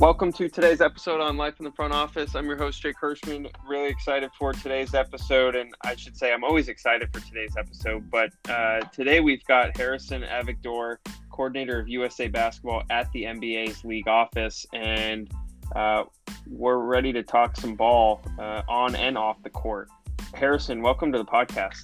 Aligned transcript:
Welcome 0.00 0.32
to 0.32 0.48
today's 0.48 0.80
episode 0.80 1.20
on 1.20 1.36
Life 1.36 1.56
in 1.58 1.64
the 1.64 1.72
Front 1.72 1.92
Office. 1.92 2.34
I'm 2.34 2.46
your 2.46 2.56
host, 2.56 2.80
Jake 2.80 2.96
Hirschman. 2.96 3.50
Really 3.68 3.90
excited 3.90 4.30
for 4.38 4.54
today's 4.54 4.94
episode, 4.94 5.54
and 5.56 5.74
I 5.82 5.94
should 5.94 6.16
say 6.16 6.32
I'm 6.32 6.42
always 6.42 6.68
excited 6.68 7.10
for 7.12 7.20
today's 7.20 7.54
episode. 7.58 8.10
But 8.10 8.30
uh, 8.48 8.80
today 8.94 9.20
we've 9.20 9.44
got 9.44 9.76
Harrison 9.76 10.22
Avigdor, 10.22 10.96
coordinator 11.30 11.78
of 11.78 11.86
USA 11.90 12.28
Basketball 12.28 12.82
at 12.88 13.12
the 13.12 13.24
NBA's 13.24 13.84
league 13.84 14.08
office, 14.08 14.64
and 14.72 15.30
uh, 15.76 16.04
we're 16.48 16.78
ready 16.78 17.12
to 17.12 17.22
talk 17.22 17.54
some 17.58 17.74
ball 17.74 18.22
uh, 18.38 18.62
on 18.70 18.94
and 18.94 19.18
off 19.18 19.42
the 19.42 19.50
court. 19.50 19.90
Harrison, 20.32 20.80
welcome 20.80 21.12
to 21.12 21.18
the 21.18 21.26
podcast. 21.26 21.76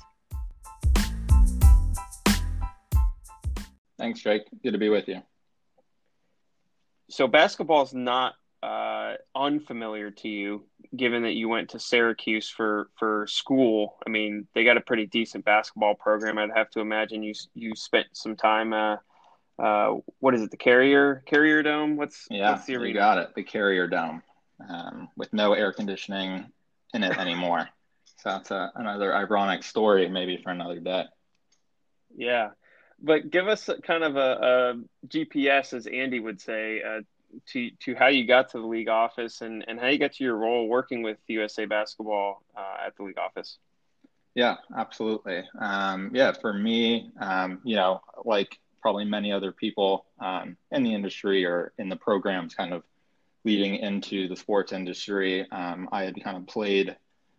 Thanks, 3.99 4.23
Jake. 4.23 4.45
Good 4.63 4.73
to 4.73 4.79
be 4.79 4.89
with 4.89 5.07
you 5.07 5.21
so 7.09 7.27
basketball 7.27 7.83
is 7.83 7.95
not 7.95 8.35
uh, 8.63 9.15
unfamiliar 9.35 10.11
to 10.11 10.29
you, 10.29 10.65
given 10.97 11.23
that 11.23 11.35
you 11.35 11.49
went 11.49 11.71
to 11.71 11.79
Syracuse 11.79 12.49
for 12.49 12.91
for 12.97 13.27
school. 13.29 13.97
I 14.07 14.11
mean, 14.11 14.47
they 14.55 14.65
got 14.65 14.77
a 14.77 14.81
pretty 14.81 15.07
decent 15.07 15.45
basketball 15.45 15.95
program. 15.95 16.39
I'd 16.39 16.51
have 16.55 16.71
to 16.71 16.81
imagine 16.81 17.23
you 17.23 17.35
you 17.55 17.75
spent 17.75 18.07
some 18.13 18.37
time. 18.37 18.73
Uh, 18.73 18.97
uh, 19.59 19.97
what 20.19 20.35
is 20.35 20.43
it? 20.43 20.51
The 20.51 20.57
Carrier 20.57 21.23
Carrier 21.27 21.63
Dome? 21.63 21.97
What's 21.97 22.27
yeah? 22.31 22.53
What's 22.53 22.67
the 22.67 22.77
arena? 22.77 22.89
You 22.89 22.95
got 22.95 23.19
it. 23.19 23.35
The 23.35 23.45
Carrier 23.45 23.87
Dome, 23.87 24.23
um, 24.69 25.09
with 25.17 25.33
no 25.33 25.53
air 25.53 25.73
conditioning 25.73 26.47
in 26.93 27.03
it 27.03 27.17
anymore. 27.19 27.69
so 28.17 28.31
that's 28.31 28.51
a, 28.51 28.73
another 28.75 29.15
ironic 29.15 29.63
story, 29.63 30.09
maybe 30.09 30.39
for 30.39 30.51
another 30.51 30.81
day. 30.81 31.05
Yeah 32.17 32.51
but 33.03 33.31
give 33.31 33.49
us 33.49 33.69
kind 33.83 34.05
of 34.05 34.17
a, 34.17 34.21
a 34.21 35.09
GPS, 35.09 35.73
as 35.73 35.87
Andy 35.87 36.21
would 36.21 36.41
say, 36.41 36.83
uh, 36.83 37.01
to 37.53 37.71
to 37.81 37.95
how 37.95 38.07
you 38.07 38.27
got 38.27 38.51
to 38.51 38.59
the 38.59 38.67
league 38.67 38.89
office 38.89 39.43
and, 39.43 39.65
and 39.69 39.79
how 39.79 39.89
you 39.89 39.99
got 39.99 40.13
to 40.15 40.25
your 40.25 40.37
role 40.37 40.69
working 40.69 41.03
with 41.03 41.19
USA 41.27 41.67
Basketball 41.67 42.43
uh, 42.57 42.87
at 42.87 42.97
the 42.97 43.03
league 43.03 43.19
office. 43.19 43.59
Yeah, 44.35 44.57
absolutely. 44.77 45.45
Um, 45.59 46.11
yeah, 46.13 46.33
for 46.33 46.53
me, 46.53 47.11
um, 47.21 47.61
you 47.65 47.77
know, 47.77 48.03
like 48.25 48.59
probably 48.83 49.05
many 49.05 49.33
other 49.33 49.51
people 49.51 50.05
um, 50.21 50.57
in 50.71 50.83
the 50.83 50.95
industry 50.95 51.45
or 51.45 51.73
in 51.79 51.89
the 51.89 51.97
programs, 51.97 52.55
kind 52.55 52.73
of 52.73 52.83
leading 53.45 53.77
into 53.77 54.29
the 54.29 54.37
sports 54.37 54.73
industry, 54.73 55.51
um, 55.51 55.89
I 55.91 56.03
had 56.03 56.23
kind 56.23 56.37
of 56.37 56.47
played 56.47 56.97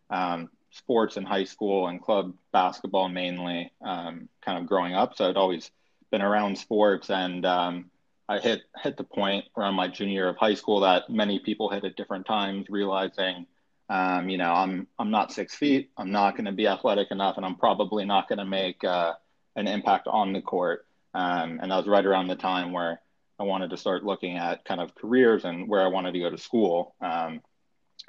um, 0.09 0.49
sports 0.77 1.17
in 1.17 1.23
high 1.23 1.43
school 1.43 1.87
and 1.87 2.01
club 2.01 2.33
basketball 2.51 3.09
mainly, 3.09 3.71
um, 3.81 4.29
kind 4.41 4.57
of 4.57 4.65
growing 4.65 4.93
up. 4.93 5.15
So 5.15 5.29
I'd 5.29 5.37
always 5.37 5.71
been 6.11 6.21
around 6.21 6.57
sports, 6.57 7.09
and 7.09 7.45
um, 7.45 7.91
I 8.29 8.39
hit 8.39 8.61
hit 8.81 8.97
the 8.97 9.03
point 9.03 9.45
around 9.57 9.75
my 9.75 9.87
junior 9.87 10.13
year 10.13 10.29
of 10.29 10.37
high 10.37 10.53
school 10.53 10.81
that 10.81 11.09
many 11.09 11.39
people 11.39 11.69
hit 11.69 11.83
at 11.83 11.95
different 11.95 12.25
times, 12.25 12.67
realizing, 12.69 13.45
um, 13.89 14.29
you 14.29 14.37
know, 14.37 14.53
I'm 14.53 14.87
I'm 14.99 15.11
not 15.11 15.31
six 15.31 15.55
feet, 15.55 15.89
I'm 15.97 16.11
not 16.11 16.35
going 16.35 16.45
to 16.45 16.51
be 16.51 16.67
athletic 16.67 17.11
enough, 17.11 17.37
and 17.37 17.45
I'm 17.45 17.55
probably 17.55 18.05
not 18.05 18.27
going 18.27 18.39
to 18.39 18.45
make 18.45 18.83
uh, 18.83 19.13
an 19.55 19.67
impact 19.67 20.07
on 20.07 20.33
the 20.33 20.41
court. 20.41 20.85
Um, 21.13 21.59
and 21.61 21.71
that 21.71 21.77
was 21.77 21.87
right 21.87 22.05
around 22.05 22.27
the 22.27 22.35
time 22.35 22.71
where 22.71 23.01
I 23.39 23.43
wanted 23.43 23.69
to 23.71 23.77
start 23.77 24.03
looking 24.03 24.37
at 24.37 24.65
kind 24.65 24.81
of 24.81 24.95
careers 24.95 25.45
and 25.45 25.67
where 25.67 25.81
I 25.81 25.87
wanted 25.87 26.13
to 26.13 26.19
go 26.19 26.29
to 26.29 26.37
school. 26.37 26.95
Um, 27.01 27.41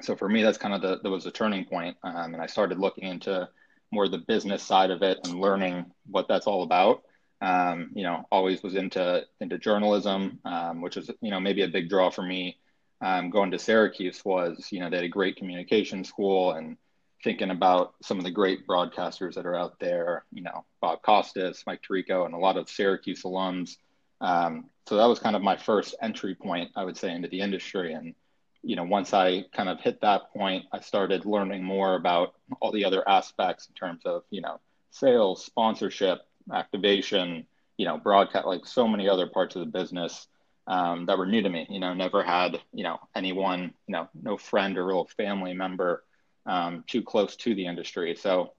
so 0.01 0.15
for 0.15 0.29
me, 0.29 0.43
that's 0.43 0.57
kind 0.57 0.73
of 0.73 0.81
the 0.81 0.99
that 1.01 1.09
was 1.09 1.25
a 1.25 1.31
turning 1.31 1.65
point, 1.65 1.97
um, 2.03 2.33
and 2.33 2.41
I 2.41 2.45
started 2.45 2.79
looking 2.79 3.05
into 3.05 3.49
more 3.91 4.07
the 4.07 4.19
business 4.19 4.63
side 4.63 4.91
of 4.91 5.01
it 5.01 5.19
and 5.23 5.39
learning 5.39 5.85
what 6.05 6.27
that's 6.27 6.47
all 6.47 6.63
about. 6.63 7.03
Um, 7.41 7.91
you 7.93 8.03
know, 8.03 8.25
always 8.31 8.61
was 8.63 8.75
into 8.75 9.25
into 9.39 9.57
journalism, 9.57 10.39
um, 10.45 10.81
which 10.81 10.97
is 10.97 11.09
you 11.21 11.31
know 11.31 11.39
maybe 11.39 11.63
a 11.63 11.67
big 11.67 11.89
draw 11.89 12.09
for 12.09 12.23
me. 12.23 12.57
Um, 13.01 13.29
going 13.29 13.51
to 13.51 13.59
Syracuse 13.59 14.23
was 14.23 14.67
you 14.71 14.79
know 14.79 14.89
they 14.89 14.97
had 14.97 15.05
a 15.05 15.09
great 15.09 15.37
communication 15.37 16.03
school 16.03 16.51
and 16.51 16.77
thinking 17.23 17.51
about 17.51 17.95
some 18.01 18.17
of 18.17 18.23
the 18.23 18.31
great 18.31 18.65
broadcasters 18.65 19.35
that 19.35 19.45
are 19.45 19.55
out 19.55 19.79
there. 19.79 20.25
You 20.31 20.43
know, 20.43 20.65
Bob 20.81 21.01
Costas, 21.01 21.63
Mike 21.67 21.81
Tirico, 21.81 22.25
and 22.25 22.33
a 22.33 22.37
lot 22.37 22.57
of 22.57 22.69
Syracuse 22.69 23.23
alums. 23.23 23.77
Um, 24.21 24.69
so 24.87 24.97
that 24.97 25.05
was 25.05 25.19
kind 25.19 25.35
of 25.35 25.41
my 25.41 25.55
first 25.55 25.95
entry 26.01 26.35
point, 26.35 26.71
I 26.75 26.83
would 26.83 26.97
say, 26.97 27.13
into 27.13 27.27
the 27.27 27.41
industry 27.41 27.93
and 27.93 28.15
you 28.63 28.75
know, 28.75 28.83
once 28.83 29.13
I 29.13 29.43
kind 29.53 29.69
of 29.69 29.79
hit 29.79 30.01
that 30.01 30.33
point, 30.33 30.65
I 30.71 30.79
started 30.81 31.25
learning 31.25 31.63
more 31.63 31.95
about 31.95 32.35
all 32.59 32.71
the 32.71 32.85
other 32.85 33.07
aspects 33.07 33.67
in 33.67 33.73
terms 33.73 34.01
of, 34.05 34.23
you 34.29 34.41
know, 34.41 34.59
sales, 34.91 35.45
sponsorship, 35.45 36.19
activation, 36.53 37.45
you 37.77 37.85
know, 37.85 37.97
broadcast, 37.97 38.45
like 38.45 38.65
so 38.65 38.87
many 38.87 39.07
other 39.07 39.27
parts 39.27 39.55
of 39.55 39.61
the 39.61 39.79
business 39.79 40.27
um, 40.67 41.05
that 41.05 41.17
were 41.17 41.25
new 41.25 41.41
to 41.41 41.49
me. 41.49 41.67
You 41.69 41.79
know, 41.79 41.93
never 41.93 42.23
had, 42.23 42.59
you 42.73 42.83
know, 42.83 42.99
anyone, 43.15 43.73
you 43.87 43.93
know, 43.93 44.09
no 44.21 44.37
friend 44.37 44.77
or 44.77 44.85
real 44.85 45.05
family 45.17 45.53
member 45.53 46.03
um, 46.45 46.83
too 46.87 47.01
close 47.01 47.35
to 47.37 47.55
the 47.55 47.65
industry. 47.65 48.15
So 48.15 48.53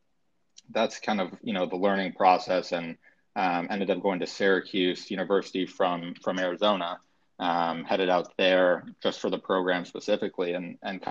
that's 0.70 0.98
kind 0.98 1.20
of, 1.20 1.30
you 1.42 1.52
know, 1.52 1.66
the 1.66 1.76
learning 1.76 2.12
process 2.12 2.72
and 2.72 2.96
um, 3.36 3.68
ended 3.70 3.90
up 3.90 4.02
going 4.02 4.20
to 4.20 4.26
Syracuse 4.26 5.10
University 5.10 5.66
from 5.66 6.14
from 6.22 6.38
Arizona 6.38 6.98
um, 7.40 7.84
headed 7.84 8.10
out 8.10 8.36
there 8.36 8.84
just 9.02 9.18
for 9.18 9.30
the 9.30 9.38
program 9.38 9.84
specifically 9.84 10.52
and, 10.52 10.78
and 10.82 11.02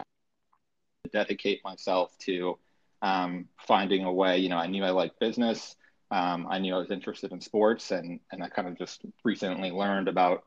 dedicate 1.12 1.62
myself 1.64 2.16
to 2.20 2.58
um, 3.02 3.48
finding 3.68 4.06
a 4.06 4.14
way. 4.14 4.38
You 4.38 4.50
know, 4.50 4.58
I 4.58 4.68
knew 4.68 4.84
I 4.84 4.92
liked 4.92 5.20
business. 5.20 5.76
Um, 6.12 6.48
I 6.50 6.60
knew 6.60 6.76
I 6.76 6.80
was 6.80 6.92
interested 6.92 7.32
in 7.32 7.42
sports, 7.42 7.92
and, 7.92 8.20
and 8.32 8.44
I 8.44 8.50
kind 8.50 8.68
of 8.68 8.78
just 8.78 9.02
recently 9.24 9.72
learned 9.72 10.08
about 10.08 10.44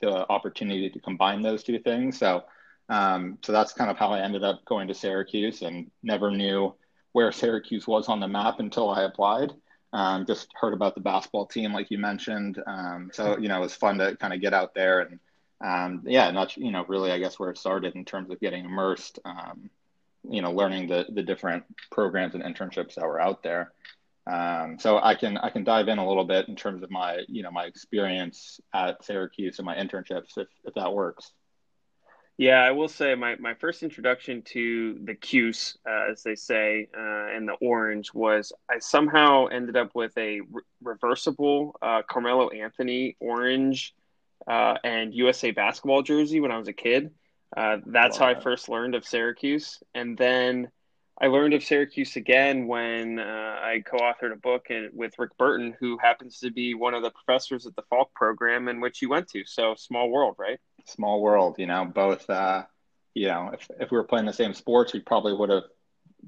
the 0.00 0.28
opportunity 0.28 0.90
to 0.90 1.00
combine 1.00 1.40
those 1.40 1.62
two 1.62 1.78
things. 1.78 2.18
So, 2.18 2.44
um, 2.88 3.38
so 3.42 3.52
that's 3.52 3.72
kind 3.72 3.90
of 3.90 3.96
how 3.96 4.12
I 4.12 4.20
ended 4.20 4.44
up 4.44 4.64
going 4.64 4.88
to 4.88 4.94
Syracuse 4.94 5.62
and 5.62 5.90
never 6.02 6.30
knew 6.30 6.74
where 7.12 7.30
Syracuse 7.32 7.86
was 7.86 8.08
on 8.08 8.20
the 8.20 8.28
map 8.28 8.58
until 8.58 8.90
I 8.90 9.02
applied. 9.02 9.52
Um, 9.92 10.24
just 10.26 10.48
heard 10.54 10.72
about 10.72 10.94
the 10.94 11.02
basketball 11.02 11.46
team, 11.46 11.72
like 11.74 11.90
you 11.90 11.98
mentioned. 11.98 12.62
Um, 12.66 13.10
so 13.12 13.38
you 13.38 13.48
know, 13.48 13.58
it 13.58 13.62
was 13.62 13.74
fun 13.74 13.98
to 13.98 14.16
kind 14.16 14.32
of 14.32 14.40
get 14.40 14.54
out 14.54 14.74
there 14.74 15.00
and 15.00 15.18
um, 15.62 16.02
yeah, 16.06 16.30
not 16.30 16.56
you 16.56 16.72
know 16.72 16.84
really 16.88 17.12
I 17.12 17.18
guess 17.18 17.38
where 17.38 17.50
it 17.50 17.58
started 17.58 17.94
in 17.94 18.04
terms 18.04 18.30
of 18.30 18.40
getting 18.40 18.64
immersed. 18.64 19.18
Um, 19.24 19.70
you 20.28 20.42
know, 20.42 20.52
learning 20.52 20.88
the 20.88 21.06
the 21.12 21.22
different 21.22 21.64
programs 21.90 22.34
and 22.34 22.42
internships 22.42 22.94
that 22.94 23.06
were 23.06 23.20
out 23.20 23.42
there. 23.42 23.72
Um, 24.30 24.78
so 24.78 24.98
I 24.98 25.14
can 25.14 25.36
I 25.36 25.50
can 25.50 25.64
dive 25.64 25.88
in 25.88 25.98
a 25.98 26.06
little 26.06 26.24
bit 26.24 26.48
in 26.48 26.56
terms 26.56 26.82
of 26.82 26.90
my 26.90 27.20
you 27.28 27.42
know 27.42 27.50
my 27.50 27.64
experience 27.64 28.60
at 28.74 29.04
Syracuse 29.04 29.58
and 29.58 29.66
my 29.66 29.76
internships 29.76 30.36
if 30.36 30.48
if 30.64 30.74
that 30.74 30.92
works. 30.92 31.32
Yeah, 32.42 32.60
I 32.60 32.72
will 32.72 32.88
say 32.88 33.14
my, 33.14 33.36
my 33.36 33.54
first 33.54 33.84
introduction 33.84 34.42
to 34.46 34.98
the 35.04 35.14
Cuse, 35.14 35.78
uh, 35.88 36.10
as 36.10 36.24
they 36.24 36.34
say, 36.34 36.88
uh, 36.92 37.36
and 37.36 37.46
the 37.46 37.52
orange 37.60 38.12
was 38.12 38.52
I 38.68 38.80
somehow 38.80 39.46
ended 39.46 39.76
up 39.76 39.94
with 39.94 40.10
a 40.18 40.40
re- 40.40 40.62
reversible 40.82 41.76
uh, 41.80 42.02
Carmelo 42.02 42.48
Anthony 42.48 43.16
orange 43.20 43.94
uh, 44.48 44.74
and 44.82 45.14
USA 45.14 45.52
basketball 45.52 46.02
jersey 46.02 46.40
when 46.40 46.50
I 46.50 46.58
was 46.58 46.66
a 46.66 46.72
kid. 46.72 47.12
Uh, 47.56 47.76
that's 47.86 48.18
wow. 48.18 48.26
how 48.26 48.32
I 48.32 48.40
first 48.42 48.68
learned 48.68 48.96
of 48.96 49.06
Syracuse. 49.06 49.78
And 49.94 50.18
then 50.18 50.68
I 51.20 51.28
learned 51.28 51.54
of 51.54 51.62
Syracuse 51.62 52.16
again 52.16 52.66
when 52.66 53.20
uh, 53.20 53.22
I 53.22 53.84
co 53.86 53.98
authored 53.98 54.32
a 54.32 54.36
book 54.36 54.66
with 54.92 55.16
Rick 55.16 55.38
Burton, 55.38 55.76
who 55.78 55.96
happens 55.96 56.40
to 56.40 56.50
be 56.50 56.74
one 56.74 56.94
of 56.94 57.04
the 57.04 57.12
professors 57.12 57.68
at 57.68 57.76
the 57.76 57.82
Falk 57.88 58.12
program 58.14 58.66
in 58.66 58.80
which 58.80 59.00
you 59.00 59.10
went 59.10 59.28
to. 59.28 59.44
So, 59.44 59.76
small 59.76 60.10
world, 60.10 60.34
right? 60.40 60.58
Small 60.86 61.20
world, 61.20 61.56
you 61.58 61.66
know, 61.66 61.84
both, 61.84 62.28
uh, 62.28 62.64
you 63.14 63.28
know, 63.28 63.50
if, 63.52 63.68
if 63.80 63.90
we 63.90 63.96
were 63.96 64.04
playing 64.04 64.26
the 64.26 64.32
same 64.32 64.54
sports, 64.54 64.92
we 64.92 65.00
probably 65.00 65.32
would 65.32 65.50
have 65.50 65.64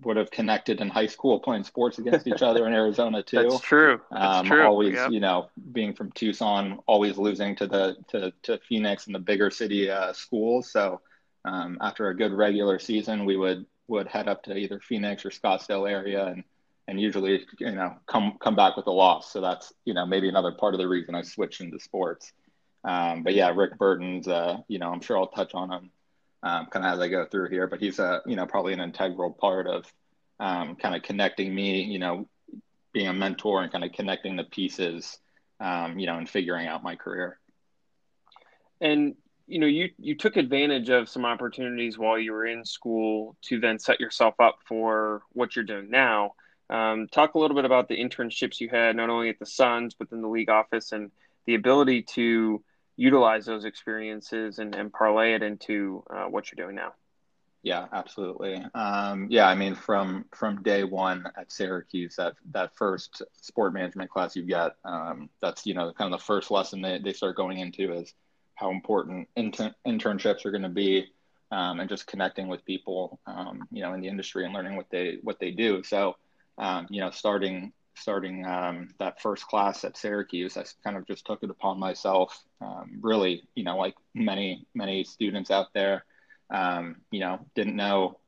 would 0.02 0.16
have 0.16 0.30
connected 0.30 0.80
in 0.80 0.88
high 0.88 1.06
school 1.06 1.38
playing 1.38 1.62
sports 1.62 1.98
against 1.98 2.26
each 2.26 2.42
other 2.42 2.66
in 2.66 2.72
Arizona 2.72 3.22
too. 3.22 3.48
That's 3.48 3.60
true. 3.60 4.00
That's 4.10 4.38
um, 4.38 4.46
true. 4.46 4.64
Always, 4.64 4.94
yep. 4.94 5.10
you 5.12 5.20
know, 5.20 5.50
being 5.72 5.94
from 5.94 6.10
Tucson, 6.12 6.80
always 6.86 7.16
losing 7.16 7.54
to 7.56 7.66
the 7.66 7.96
to, 8.08 8.32
to 8.42 8.58
Phoenix 8.68 9.06
and 9.06 9.14
the 9.14 9.20
bigger 9.20 9.50
city 9.50 9.90
uh, 9.90 10.12
schools. 10.12 10.70
So 10.70 11.00
um, 11.44 11.78
after 11.80 12.08
a 12.08 12.16
good 12.16 12.32
regular 12.32 12.78
season, 12.78 13.24
we 13.24 13.36
would 13.36 13.66
would 13.86 14.08
head 14.08 14.28
up 14.28 14.42
to 14.44 14.56
either 14.56 14.80
Phoenix 14.80 15.24
or 15.24 15.30
Scottsdale 15.30 15.88
area 15.88 16.26
and 16.26 16.42
and 16.88 17.00
usually 17.00 17.46
you 17.58 17.72
know 17.72 17.94
come 18.06 18.36
come 18.40 18.56
back 18.56 18.76
with 18.76 18.86
a 18.86 18.92
loss. 18.92 19.32
So 19.32 19.40
that's 19.40 19.72
you 19.84 19.94
know 19.94 20.06
maybe 20.06 20.28
another 20.28 20.52
part 20.52 20.74
of 20.74 20.78
the 20.78 20.88
reason 20.88 21.14
I 21.14 21.22
switched 21.22 21.60
into 21.60 21.78
sports. 21.78 22.32
Um, 22.84 23.22
but 23.22 23.34
yeah, 23.34 23.50
Rick 23.54 23.78
Burton's, 23.78 24.28
uh, 24.28 24.58
you 24.68 24.78
know, 24.78 24.90
I'm 24.92 25.00
sure 25.00 25.16
I'll 25.16 25.26
touch 25.26 25.54
on 25.54 25.72
him 25.72 25.90
um, 26.44 26.66
kind 26.66 26.84
of 26.84 26.92
as 26.92 27.00
I 27.00 27.08
go 27.08 27.24
through 27.24 27.48
here, 27.48 27.66
but 27.66 27.80
he's 27.80 27.98
a, 27.98 28.20
you 28.26 28.36
know, 28.36 28.46
probably 28.46 28.74
an 28.74 28.80
integral 28.80 29.32
part 29.32 29.66
of 29.66 29.90
um, 30.38 30.76
kind 30.76 30.94
of 30.94 31.02
connecting 31.02 31.54
me, 31.54 31.82
you 31.82 31.98
know, 31.98 32.28
being 32.92 33.08
a 33.08 33.14
mentor 33.14 33.62
and 33.62 33.72
kind 33.72 33.82
of 33.82 33.92
connecting 33.92 34.36
the 34.36 34.44
pieces, 34.44 35.18
um, 35.58 35.98
you 35.98 36.06
know, 36.06 36.18
and 36.18 36.28
figuring 36.28 36.66
out 36.66 36.82
my 36.82 36.96
career. 36.96 37.38
And, 38.80 39.14
you 39.46 39.58
know, 39.58 39.66
you, 39.66 39.88
you 39.98 40.16
took 40.16 40.36
advantage 40.36 40.90
of 40.90 41.08
some 41.08 41.24
opportunities 41.24 41.96
while 41.96 42.18
you 42.18 42.32
were 42.32 42.46
in 42.46 42.64
school 42.66 43.36
to 43.42 43.58
then 43.58 43.78
set 43.78 43.98
yourself 43.98 44.34
up 44.38 44.58
for 44.66 45.22
what 45.32 45.56
you're 45.56 45.64
doing 45.64 45.90
now. 45.90 46.34
Um, 46.68 47.08
talk 47.10 47.34
a 47.34 47.38
little 47.38 47.54
bit 47.54 47.64
about 47.64 47.88
the 47.88 47.96
internships 47.96 48.60
you 48.60 48.68
had, 48.68 48.96
not 48.96 49.08
only 49.08 49.30
at 49.30 49.38
the 49.38 49.46
Suns, 49.46 49.94
but 49.94 50.10
then 50.10 50.20
the 50.20 50.28
league 50.28 50.50
office 50.50 50.92
and 50.92 51.10
the 51.46 51.54
ability 51.54 52.02
to 52.02 52.62
utilize 52.96 53.46
those 53.46 53.64
experiences 53.64 54.58
and, 54.58 54.74
and 54.74 54.92
parlay 54.92 55.34
it 55.34 55.42
into 55.42 56.02
uh, 56.10 56.24
what 56.24 56.50
you're 56.50 56.64
doing 56.64 56.76
now. 56.76 56.92
Yeah, 57.64 57.86
absolutely. 57.92 58.62
Um, 58.74 59.28
yeah, 59.30 59.48
I 59.48 59.54
mean, 59.54 59.74
from 59.74 60.26
from 60.34 60.62
day 60.62 60.84
one 60.84 61.24
at 61.34 61.50
Syracuse, 61.50 62.16
that 62.16 62.34
that 62.52 62.76
first 62.76 63.22
sport 63.40 63.72
management 63.72 64.10
class 64.10 64.36
you 64.36 64.42
get, 64.42 64.72
um, 64.84 65.30
that's 65.40 65.64
you 65.64 65.72
know 65.72 65.90
kind 65.94 66.12
of 66.12 66.20
the 66.20 66.24
first 66.24 66.50
lesson 66.50 66.82
they, 66.82 66.98
they 66.98 67.14
start 67.14 67.36
going 67.36 67.58
into 67.58 67.90
is 67.94 68.12
how 68.54 68.70
important 68.70 69.28
inter- 69.34 69.74
internships 69.86 70.44
are 70.44 70.50
going 70.50 70.62
to 70.62 70.68
be, 70.68 71.06
um, 71.50 71.80
and 71.80 71.88
just 71.88 72.06
connecting 72.06 72.48
with 72.48 72.64
people, 72.66 73.18
um, 73.26 73.66
you 73.72 73.80
know, 73.80 73.94
in 73.94 74.02
the 74.02 74.08
industry 74.08 74.44
and 74.44 74.52
learning 74.52 74.76
what 74.76 74.90
they 74.90 75.16
what 75.22 75.40
they 75.40 75.50
do. 75.50 75.82
So, 75.82 76.16
um, 76.58 76.86
you 76.90 77.00
know, 77.00 77.10
starting 77.10 77.72
starting 77.94 78.44
um, 78.46 78.88
that 78.98 79.20
first 79.20 79.46
class 79.46 79.84
at 79.84 79.96
Syracuse, 79.96 80.56
I 80.56 80.64
kind 80.82 80.96
of 80.96 81.06
just 81.06 81.26
took 81.26 81.42
it 81.42 81.50
upon 81.50 81.78
myself. 81.78 82.44
really, 83.00 83.44
you 83.54 83.64
know, 83.64 83.76
like 83.76 83.94
many 84.14 84.66
many 84.74 85.04
students 85.04 85.50
out 85.50 85.72
there 85.74 86.04
um, 86.50 86.96
you 87.10 87.20
know, 87.20 87.40
didn't 87.54 87.76
know 87.76 88.18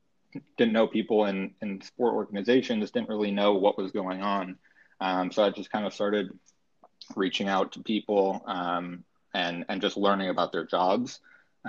didn't 0.57 0.73
know 0.73 0.87
people 0.87 1.25
in 1.25 1.53
in 1.61 1.81
sport 1.81 2.13
organizations, 2.13 2.91
didn't 2.91 3.09
really 3.09 3.31
know 3.31 3.53
what 3.53 3.77
was 3.77 3.91
going 3.91 4.21
on. 4.21 4.57
Um, 4.99 5.31
so 5.31 5.43
I 5.43 5.49
just 5.49 5.71
kind 5.71 5.85
of 5.85 5.93
started 5.93 6.37
reaching 7.15 7.47
out 7.47 7.71
to 7.73 7.83
people 7.83 8.41
um, 8.45 9.03
and 9.33 9.65
and 9.69 9.81
just 9.81 9.97
learning 9.97 10.29
about 10.29 10.51
their 10.51 10.65
jobs 10.65 11.19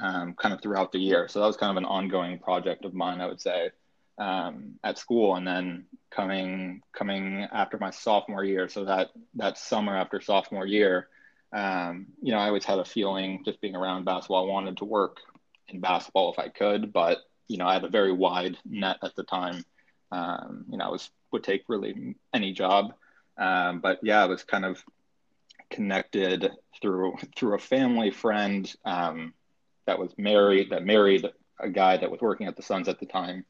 um, 0.01 0.35
kind 0.35 0.55
of 0.55 0.61
throughout 0.61 0.93
the 0.93 0.99
year. 0.99 1.29
So 1.29 1.41
that 1.41 1.47
was 1.47 1.57
kind 1.57 1.71
of 1.71 1.77
an 1.77 1.85
ongoing 1.85 2.39
project 2.39 2.85
of 2.85 2.95
mine, 2.95 3.21
I 3.21 3.27
would 3.27 3.41
say, 3.41 3.71
um, 4.19 4.75
at 4.85 4.99
school. 4.99 5.37
And 5.37 5.47
then 5.47 5.87
coming 6.11 6.83
coming 6.93 7.47
after 7.53 7.79
my 7.79 7.91
sophomore 7.91 8.45
year, 8.45 8.69
so 8.69 8.85
that 8.85 9.11
that 9.37 9.59
summer 9.59 9.97
after 9.97 10.21
sophomore 10.21 10.67
year, 10.67 11.09
um, 11.53 12.07
you 12.23 12.33
know, 12.33 12.39
I 12.39 12.49
always 12.49 12.65
had 12.65 12.79
a 12.79 12.85
feeling 12.85 13.43
just 13.45 13.61
being 13.61 13.77
around 13.77 14.05
basketball, 14.05 14.47
I 14.47 14.53
wanted 14.53 14.79
to 14.79 14.85
work 14.85 15.19
in 15.69 15.81
basketball 15.81 16.33
if 16.33 16.39
I 16.39 16.49
could, 16.49 16.93
but 16.93 17.19
you 17.47 17.57
know, 17.57 17.67
I 17.67 17.75
had 17.75 17.85
a 17.85 17.89
very 17.89 18.13
wide 18.13 18.59
net 18.65 18.99
at 19.03 19.15
the 19.17 19.23
time. 19.23 19.65
Um, 20.11 20.65
you 20.71 20.79
know, 20.79 20.85
I 20.85 20.91
was 20.91 21.11
would 21.33 21.45
take 21.45 21.65
really 21.69 22.15
any 22.33 22.53
job. 22.53 22.95
Um, 23.39 23.81
but 23.81 24.01
yeah, 24.03 24.23
I 24.23 24.27
was 24.27 24.43
kind 24.43 24.65
of 24.65 24.83
connected 25.71 26.51
through 26.81 27.17
through 27.37 27.55
a 27.55 27.59
family 27.59 28.11
friend 28.11 28.73
um, 28.85 29.35
that 29.87 29.99
was 29.99 30.13
married 30.19 30.71
that 30.71 30.85
married 30.85 31.27
a 31.61 31.69
guy 31.69 31.97
that 31.97 32.11
was 32.11 32.21
working 32.21 32.47
at 32.47 32.57
the 32.57 32.63
Suns 32.63 32.89
at 32.89 33.01
the 33.01 33.07
time. 33.07 33.45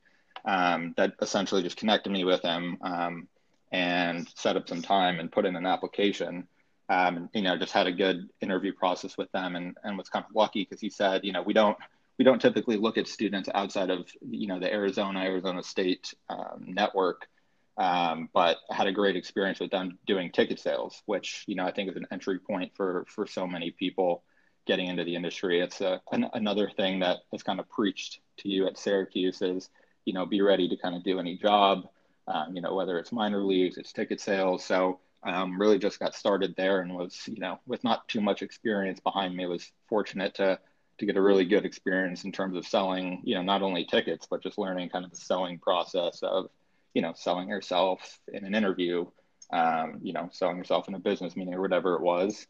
Um, 0.45 0.95
that 0.97 1.15
essentially 1.21 1.63
just 1.63 1.77
connected 1.77 2.11
me 2.11 2.25
with 2.25 2.43
him 2.43 2.79
um, 2.83 3.29
and 3.73 4.27
set 4.35 4.57
up 4.57 4.69
some 4.69 4.83
time 4.83 5.21
and 5.21 5.31
put 5.31 5.47
in 5.47 5.57
an 5.57 5.67
application. 5.67 6.49
Um, 6.89 7.29
you 7.35 7.43
know, 7.43 7.59
just 7.59 7.73
had 7.73 7.87
a 7.87 7.93
good 7.93 8.31
interview 8.41 8.73
process 8.73 9.19
with 9.19 9.31
them 9.33 9.57
and, 9.57 9.77
and 9.85 9.99
was 9.99 10.09
kind 10.09 10.25
of 10.29 10.35
lucky 10.35 10.63
because 10.65 10.81
he 10.81 10.89
said, 10.89 11.23
you 11.23 11.33
know, 11.33 11.43
we 11.43 11.53
don't 11.53 11.77
we 12.19 12.25
don't 12.25 12.43
typically 12.43 12.77
look 12.77 12.99
at 12.99 13.07
students 13.07 13.49
outside 13.55 13.91
of 13.91 14.13
you 14.29 14.49
know 14.49 14.59
the 14.59 14.73
Arizona 14.73 15.21
Arizona 15.21 15.63
State 15.63 16.15
um, 16.29 16.65
network, 16.67 17.29
um, 17.77 18.29
but 18.35 18.59
had 18.71 18.89
a 18.89 18.93
great 18.93 19.17
experience 19.17 19.61
with 19.61 19.71
them 19.71 19.99
doing 20.07 20.31
ticket 20.33 20.59
sales, 20.59 21.03
which 21.07 21.45
you 21.47 21.55
know 21.55 21.65
I 21.65 21.71
think 21.71 21.91
is 21.91 21.97
an 21.97 22.07
entry 22.11 22.39
point 22.39 22.73
for 22.75 23.07
for 23.09 23.27
so 23.27 23.47
many 23.47 23.71
people 23.71 24.25
getting 24.67 24.89
into 24.89 25.05
the 25.05 25.15
industry. 25.15 25.61
It's 25.61 25.81
a, 25.81 26.03
an, 26.13 26.27
another 26.35 26.69
thing 26.69 27.01
that 27.01 27.19
is 27.33 27.43
kind 27.43 27.59
of 27.59 27.69
preached 27.71 28.21
to 28.39 28.49
you 28.49 28.67
at 28.67 28.77
Syracuse 28.77 29.41
is 29.41 29.71
you 30.09 30.15
know 30.15 30.25
be 30.25 30.41
ready 30.41 30.69
to 30.69 30.77
kind 30.77 30.97
of 30.97 31.05
do 31.05 31.21
any 31.21 31.37
job, 31.37 31.87
um, 32.27 32.57
you 32.57 32.63
know 32.63 32.75
whether 32.75 32.99
it's 32.99 33.13
minor 33.13 33.43
leagues, 33.45 33.77
it's 33.77 33.93
ticket 33.93 34.21
sales. 34.21 34.65
So 34.65 35.01
um, 35.23 35.61
really 35.61 35.79
just 35.79 36.01
got 36.01 36.15
started 36.15 36.55
there 36.57 36.81
and 36.81 36.95
was 36.95 37.15
you 37.27 37.41
know 37.41 37.61
with 37.67 37.85
not 37.85 38.09
too 38.09 38.23
much 38.23 38.41
experience 38.43 39.01
behind 39.01 39.37
me 39.37 39.45
was 39.47 39.71
fortunate 39.89 40.35
to 40.37 40.59
to 40.99 41.07
get 41.07 41.17
a 41.17 41.23
really 41.23 41.45
good 41.45 41.65
experience 41.65 42.25
in 42.25 42.33
terms 42.33 42.57
of 42.57 42.67
selling, 42.67 43.21
you 43.23 43.35
know, 43.37 43.43
not 43.43 43.63
only 43.63 43.85
tickets, 43.85 44.27
but 44.29 44.43
just 44.43 44.59
learning 44.59 44.89
kind 44.89 45.05
of 45.05 45.13
the 45.13 45.17
selling 45.17 45.59
process 45.59 46.21
of, 46.23 46.51
you 46.93 47.03
know, 47.03 47.13
selling 47.15 47.49
yourself 47.49 48.19
in 48.33 48.45
an 48.45 48.55
interview, 48.55 49.07
um, 49.53 50.01
you 50.03 50.13
know, 50.13 50.29
selling 50.33 50.57
yourself 50.57 50.89
in 50.89 50.95
a 50.95 50.99
business 50.99 51.37
meeting 51.37 51.55
or 51.55 51.61
whatever 51.61 51.95
it 51.95 52.03
was. 52.03 52.47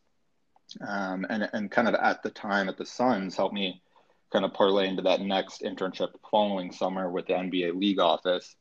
Um, 0.86 1.26
and, 1.28 1.48
and 1.52 1.70
kind 1.70 1.88
of 1.88 1.94
at 1.94 2.22
the 2.22 2.30
time 2.30 2.68
at 2.70 2.78
the 2.78 2.86
Suns 2.86 3.36
helped 3.36 3.54
me 3.54 3.82
kind 4.32 4.44
of 4.44 4.52
parlay 4.52 4.88
into 4.88 5.02
that 5.02 5.20
next 5.20 5.62
internship 5.62 6.10
following 6.30 6.72
summer 6.72 7.10
with 7.10 7.26
the 7.26 7.34
NBA 7.34 7.78
league 7.78 8.00
office. 8.00 8.56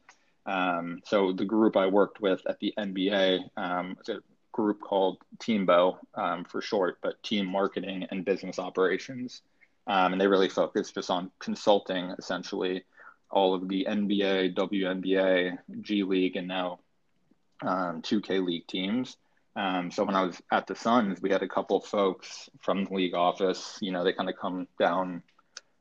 Um, 0.45 1.01
so 1.05 1.33
the 1.33 1.45
group 1.45 1.75
I 1.75 1.87
worked 1.87 2.21
with 2.21 2.41
at 2.47 2.59
the 2.59 2.73
NBA, 2.77 3.49
um, 3.57 3.97
it's 3.99 4.09
a 4.09 4.19
group 4.53 4.79
called 4.81 5.17
Teambo 5.39 5.97
um, 6.15 6.45
for 6.45 6.61
short, 6.61 6.99
but 7.01 7.21
Team 7.21 7.45
Marketing 7.45 8.07
and 8.09 8.23
Business 8.23 8.59
Operations. 8.59 9.41
Um, 9.87 10.13
and 10.13 10.21
they 10.21 10.27
really 10.27 10.49
focus 10.49 10.91
just 10.91 11.09
on 11.09 11.31
consulting 11.39 12.13
essentially 12.17 12.83
all 13.29 13.53
of 13.53 13.67
the 13.67 13.85
NBA, 13.89 14.55
WNBA, 14.55 15.57
G 15.81 16.03
League, 16.03 16.37
and 16.37 16.47
now 16.47 16.79
um, 17.61 18.01
2K 18.01 18.45
League 18.45 18.67
teams. 18.67 19.17
Um, 19.55 19.89
so 19.91 20.03
when 20.03 20.15
I 20.15 20.23
was 20.23 20.41
at 20.51 20.67
the 20.67 20.75
Suns, 20.75 21.21
we 21.21 21.31
had 21.31 21.41
a 21.41 21.47
couple 21.47 21.79
folks 21.81 22.49
from 22.61 22.85
the 22.85 22.93
league 22.93 23.15
office. 23.15 23.77
You 23.81 23.91
know, 23.91 24.03
they 24.03 24.13
kind 24.13 24.29
of 24.29 24.37
come 24.37 24.67
down 24.79 25.23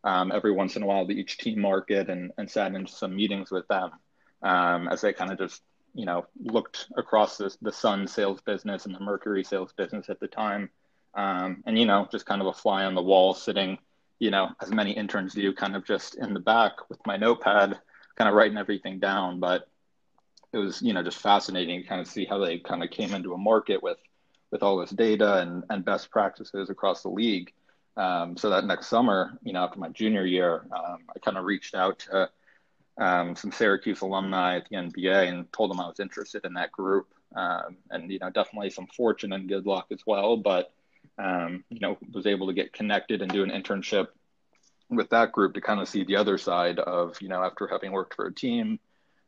um, 0.06 0.32
every 0.32 0.52
once 0.52 0.76
in 0.76 0.82
a 0.82 0.86
while 0.86 1.06
to 1.06 1.12
each 1.12 1.36
team 1.36 1.60
market 1.60 2.08
and, 2.08 2.32
and 2.38 2.50
sat 2.50 2.74
into 2.74 2.92
some 2.92 3.14
meetings 3.14 3.50
with 3.50 3.68
them 3.68 3.90
um, 4.42 4.88
as 4.88 5.02
they 5.02 5.12
kind 5.12 5.30
of 5.30 5.38
just, 5.38 5.62
you 5.94 6.06
know, 6.06 6.26
looked 6.42 6.86
across 6.96 7.36
the, 7.36 7.54
the 7.60 7.72
Sun 7.72 8.06
sales 8.06 8.40
business 8.40 8.86
and 8.86 8.94
the 8.94 9.00
Mercury 9.00 9.44
sales 9.44 9.72
business 9.76 10.08
at 10.08 10.20
the 10.20 10.28
time. 10.28 10.70
Um, 11.14 11.62
and, 11.66 11.78
you 11.78 11.84
know, 11.84 12.08
just 12.10 12.26
kind 12.26 12.40
of 12.40 12.46
a 12.46 12.52
fly 12.52 12.84
on 12.84 12.94
the 12.94 13.02
wall 13.02 13.34
sitting 13.34 13.78
you 14.18 14.30
know, 14.30 14.50
as 14.60 14.70
many 14.70 14.92
interns 14.92 15.34
do, 15.34 15.52
kind 15.52 15.76
of 15.76 15.84
just 15.84 16.16
in 16.16 16.32
the 16.32 16.40
back 16.40 16.88
with 16.88 16.98
my 17.06 17.16
notepad, 17.16 17.78
kind 18.16 18.28
of 18.28 18.34
writing 18.34 18.56
everything 18.56 18.98
down. 18.98 19.40
But 19.40 19.68
it 20.52 20.58
was, 20.58 20.80
you 20.80 20.92
know, 20.92 21.02
just 21.02 21.18
fascinating 21.18 21.82
to 21.82 21.88
kind 21.88 22.00
of 22.00 22.06
see 22.06 22.24
how 22.24 22.38
they 22.38 22.58
kind 22.58 22.82
of 22.82 22.90
came 22.90 23.14
into 23.14 23.34
a 23.34 23.38
market 23.38 23.82
with 23.82 23.98
with 24.52 24.62
all 24.62 24.78
this 24.78 24.90
data 24.90 25.40
and, 25.40 25.64
and 25.70 25.84
best 25.84 26.10
practices 26.10 26.70
across 26.70 27.02
the 27.02 27.08
league. 27.08 27.52
Um, 27.96 28.37
so 28.37 28.50
that 28.50 28.66
next 28.66 28.88
summer, 28.88 29.38
you 29.43 29.52
know, 29.52 29.64
after 29.64 29.78
my 29.78 29.88
junior 29.88 30.26
year, 30.26 30.66
um, 30.75 30.98
I 31.14 31.19
kind 31.20 31.38
of 31.38 31.44
reached 31.44 31.75
out 31.75 31.98
to 32.00 32.31
um, 32.98 33.37
some 33.37 33.52
Syracuse 33.52 34.00
alumni 34.02 34.56
at 34.56 34.69
the 34.69 34.76
NBA 34.76 35.28
and 35.28 35.50
told 35.52 35.70
them 35.70 35.81
I 35.81 35.87
was 35.87 36.00
interested 36.00 36.44
in 36.44 36.54
that 36.54 36.72
group. 36.72 37.08
Um, 37.34 37.76
and, 37.90 38.10
you 38.10 38.19
know, 38.19 38.31
definitely 38.31 38.70
some 38.70 38.87
fortune 38.87 39.32
and 39.32 39.48
good 39.48 39.66
luck 39.66 39.87
as 39.90 40.00
well. 40.06 40.37
But 40.37 40.73
um, 41.18 41.64
you 41.70 41.80
know, 41.80 41.99
was 42.12 42.26
able 42.26 42.47
to 42.47 42.52
get 42.52 42.73
connected 42.73 43.23
and 43.23 43.30
do 43.30 43.42
an 43.42 43.50
internship 43.50 44.09
with 44.90 45.11
that 45.11 45.32
group 45.32 45.54
to 45.54 45.61
kind 45.61 45.80
of 45.80 45.88
see 45.88 46.04
the 46.04 46.16
other 46.16 46.38
side 46.38 46.78
of, 46.78 47.20
you 47.20 47.28
know, 47.28 47.42
after 47.42 47.66
having 47.66 47.92
worked 47.92 48.14
for 48.14 48.26
a 48.26 48.35
team, 48.35 48.78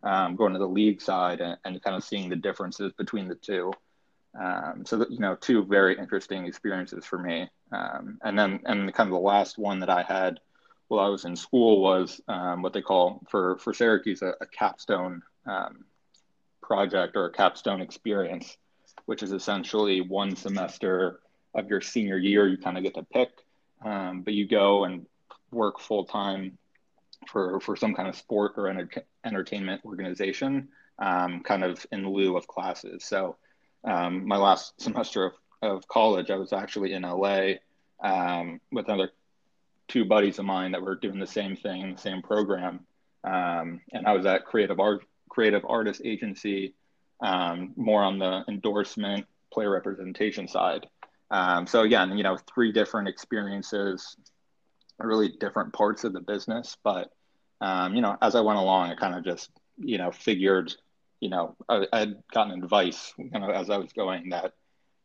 um, 0.03 0.37
going 0.37 0.53
to 0.53 0.59
the 0.59 0.69
league 0.69 1.01
side 1.01 1.41
and, 1.41 1.57
and, 1.65 1.83
kind 1.83 1.97
of 1.97 2.05
seeing 2.05 2.29
the 2.29 2.37
differences 2.37 2.93
between 2.93 3.27
the 3.27 3.35
two. 3.35 3.73
Um, 4.39 4.85
so, 4.87 4.99
that, 4.99 5.11
you 5.11 5.19
know, 5.19 5.35
two 5.35 5.65
very 5.65 5.99
interesting 5.99 6.45
experiences 6.47 7.05
for 7.05 7.19
me. 7.19 7.49
Um, 7.73 8.19
and 8.23 8.39
then, 8.39 8.61
and 8.65 8.93
kind 8.95 9.09
of 9.09 9.15
the 9.15 9.19
last 9.19 9.59
one 9.59 9.81
that 9.81 9.91
I 9.91 10.03
had 10.03 10.41
while 10.89 11.05
I 11.05 11.09
was 11.09 11.25
in 11.25 11.37
school 11.37 11.83
was 11.83 12.21
um, 12.29 12.63
what 12.63 12.73
they 12.73 12.81
call 12.83 13.21
for, 13.29 13.59
for 13.59 13.75
Syracuse 13.75 14.23
a, 14.23 14.35
a 14.41 14.47
capstone 14.47 15.23
um, 15.47 15.85
project 16.63 17.17
or 17.17 17.27
a 17.27 17.33
capstone 17.33 17.81
experience, 17.81 18.57
which 19.07 19.23
is 19.23 19.33
essentially 19.33 20.01
one 20.01 20.35
semester 20.35 21.21
of 21.55 21.69
your 21.69 21.81
senior 21.81 22.19
year, 22.19 22.47
you 22.47 22.57
kind 22.57 22.77
of 22.77 22.85
get 22.85 22.95
to 22.95 23.03
pick, 23.03 23.31
um, 23.85 24.23
but 24.23 24.35
you 24.35 24.47
go 24.47 24.85
and 24.85 25.07
work 25.51 25.81
full 25.81 26.05
time 26.05 26.59
for 27.27 27.61
for 27.61 27.77
some 27.77 27.95
kind 27.95 28.09
of 28.09 28.17
sport 28.17 28.53
or 28.57 28.69
enter- 28.69 29.05
entertainment 29.25 29.83
organization, 29.85 30.69
um, 30.99 31.43
kind 31.43 31.65
of 31.65 31.85
in 31.91 32.09
lieu 32.09 32.37
of 32.37 32.47
classes. 32.47 33.05
So, 33.05 33.37
um, 33.85 34.27
my 34.27 34.37
last 34.37 34.81
semester 34.81 35.25
of, 35.25 35.33
of 35.63 35.87
college, 35.89 36.31
I 36.31 36.37
was 36.37 36.53
actually 36.53 36.93
in 36.93 37.03
LA 37.03 37.55
um, 38.03 38.61
with 38.71 38.87
another 38.89 39.11
two 39.89 40.05
buddies 40.05 40.39
of 40.39 40.45
mine 40.45 40.73
that 40.73 40.83
were 40.83 40.95
doing 40.95 41.19
the 41.19 41.27
same 41.27 41.57
thing, 41.57 41.95
the 41.95 42.01
same 42.01 42.23
program, 42.23 42.81
um, 43.25 43.81
and 43.93 44.07
I 44.07 44.13
was 44.13 44.27
at 44.27 44.45
Creative 44.45 44.79
Art 44.79 45.05
Creative 45.29 45.65
Artist 45.69 46.03
Agency, 46.05 46.75
um, 47.21 47.73
more 47.77 48.03
on 48.03 48.19
the 48.19 48.45
endorsement 48.49 49.27
player 49.53 49.71
representation 49.71 50.49
side. 50.49 50.87
Um, 51.31 51.67
so 51.67 51.83
again, 51.83 52.17
you 52.17 52.23
know, 52.23 52.39
three 52.53 52.73
different 52.73 53.09
experiences, 53.09 54.17
really 54.99 55.29
different 55.29 55.73
parts 55.73 56.05
of 56.05 56.13
the 56.13 56.21
business. 56.21 56.77
But 56.83 57.13
um, 57.61 57.95
you 57.95 58.03
know, 58.03 58.17
as 58.23 58.35
I 58.35 58.41
went 58.41 58.59
along, 58.59 58.91
I 58.91 58.95
kind 58.95 59.15
of 59.15 59.25
just 59.25 59.51
you 59.77 59.99
know 59.99 60.11
figured, 60.11 60.75
you 61.21 61.29
know, 61.29 61.57
I, 61.69 61.87
had 61.93 62.23
gotten 62.33 62.63
advice, 62.63 63.13
you 63.19 63.31
know, 63.39 63.51
as 63.51 63.71
I 63.71 63.79
was 63.79 63.93
going 63.93 64.31
that, 64.31 64.55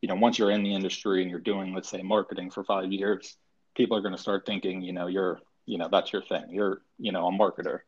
you 0.04 0.08
know, 0.08 0.16
once 0.16 0.38
you're 0.38 0.50
in 0.50 0.62
the 0.62 0.74
industry 0.74 1.22
and 1.22 1.30
you're 1.30 1.40
doing, 1.40 1.72
let's 1.72 1.88
say, 1.88 2.02
marketing 2.02 2.50
for 2.50 2.62
five 2.62 2.92
years, 2.92 3.38
people 3.74 3.96
are 3.96 4.02
going 4.02 4.14
to 4.14 4.20
start 4.20 4.44
thinking, 4.44 4.82
you 4.82 4.92
know, 4.92 5.06
you're, 5.06 5.40
you 5.64 5.78
know, 5.78 5.88
that's 5.90 6.12
your 6.12 6.20
thing. 6.20 6.44
You're, 6.50 6.82
you 6.98 7.10
know, 7.10 7.26
a 7.26 7.32
marketer. 7.32 7.78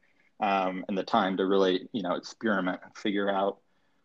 Um, 0.41 0.87
and 0.89 0.97
the 0.97 1.03
time 1.03 1.37
to 1.37 1.45
really, 1.45 1.91
you 1.93 2.01
know, 2.01 2.15
experiment 2.15 2.81
and 2.83 2.97
figure 2.97 3.29
out 3.29 3.59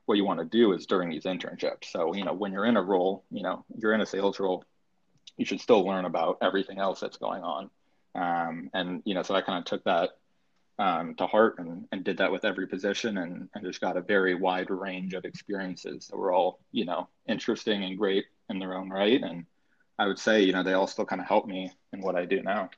what 0.08 0.16
you 0.16 0.26
want 0.26 0.40
to 0.40 0.46
do 0.46 0.74
is 0.74 0.86
during 0.88 1.10
these 1.10 1.24
internships. 1.24 1.86
So, 1.86 2.14
you 2.14 2.26
know, 2.26 2.34
when 2.34 2.52
you're 2.52 2.66
in 2.66 2.76
a 2.76 2.82
role, 2.82 3.24
you 3.32 3.44
know, 3.44 3.64
you're 3.78 3.94
in 3.94 4.02
a 4.02 4.06
sales 4.06 4.42
role, 4.42 4.66
you 5.38 5.46
should 5.46 5.62
still 5.62 5.86
learn 5.86 6.04
about 6.04 6.40
everything 6.42 6.80
else 6.80 7.00
that's 7.00 7.16
going 7.16 7.44
on. 7.44 7.70
Um, 8.14 8.72
and 8.74 9.02
you 9.06 9.14
know, 9.14 9.24
so 9.24 9.36
I 9.36 9.42
kind 9.42 9.60
of 9.60 9.64
took 9.64 9.86
that 9.86 10.10
um, 10.82 11.14
to 11.14 11.28
heart 11.28 11.60
and, 11.60 11.86
and 11.92 12.04
did 12.04 12.18
that 12.18 12.32
with 12.32 12.44
every 12.44 12.66
position 12.66 13.20
and, 13.20 13.48
and 13.54 13.64
just 13.64 13.80
got 13.80 13.98
a 13.98 14.02
very 14.02 14.34
wide 14.34 14.72
range 14.72 15.14
of 15.14 15.26
experiences 15.26 16.08
that 16.08 16.18
were 16.18 16.34
all 16.34 16.60
you 16.72 16.86
know 16.86 17.08
interesting 17.28 17.84
and 17.84 18.00
great 18.00 18.26
in 18.50 18.58
their 18.58 18.76
own 18.76 18.90
right. 18.90 19.22
And 19.22 19.46
I 20.00 20.08
would 20.08 20.18
say 20.18 20.42
you 20.42 20.54
know 20.54 20.64
they 20.64 20.74
all 20.74 20.88
still 20.88 21.06
kind 21.06 21.22
of 21.22 21.28
help 21.28 21.46
me 21.46 21.72
in 21.94 22.02
what 22.02 22.16
I 22.16 22.26
do 22.26 22.42
now. 22.42 22.72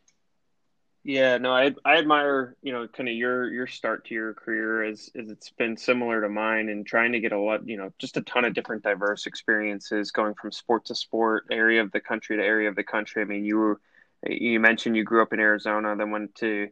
Yeah, 1.06 1.38
no, 1.38 1.54
I 1.54 1.74
I 1.86 1.96
admire 1.96 2.58
you 2.62 2.74
know 2.74 2.90
kind 2.90 3.08
of 3.08 3.16
your 3.16 3.50
your 3.50 3.68
start 3.68 4.04
to 4.08 4.14
your 4.14 4.34
career 4.34 4.84
as 4.84 5.10
as 5.18 5.30
it's 5.30 5.52
been 5.52 5.78
similar 5.78 6.20
to 6.20 6.28
mine 6.28 6.68
and 6.68 6.86
trying 6.86 7.14
to 7.14 7.22
get 7.22 7.32
a 7.32 7.40
lot 7.40 7.66
you 7.66 7.78
know 7.78 7.94
just 8.00 8.18
a 8.18 8.22
ton 8.24 8.44
of 8.44 8.54
different 8.54 8.84
diverse 8.84 9.28
experiences 9.28 10.12
going 10.12 10.34
from 10.34 10.52
sport 10.52 10.84
to 10.86 10.96
sport, 10.96 11.46
area 11.52 11.82
of 11.82 11.90
the 11.94 12.02
country 12.02 12.36
to 12.36 12.44
area 12.44 12.68
of 12.68 12.76
the 12.76 12.84
country. 12.84 13.22
I 13.22 13.26
mean, 13.26 13.46
you 13.46 13.56
were 13.56 13.80
you 14.28 14.60
mentioned 14.60 14.98
you 14.98 15.06
grew 15.06 15.22
up 15.22 15.32
in 15.32 15.40
Arizona, 15.40 15.96
then 15.96 16.12
went 16.12 16.36
to 16.36 16.68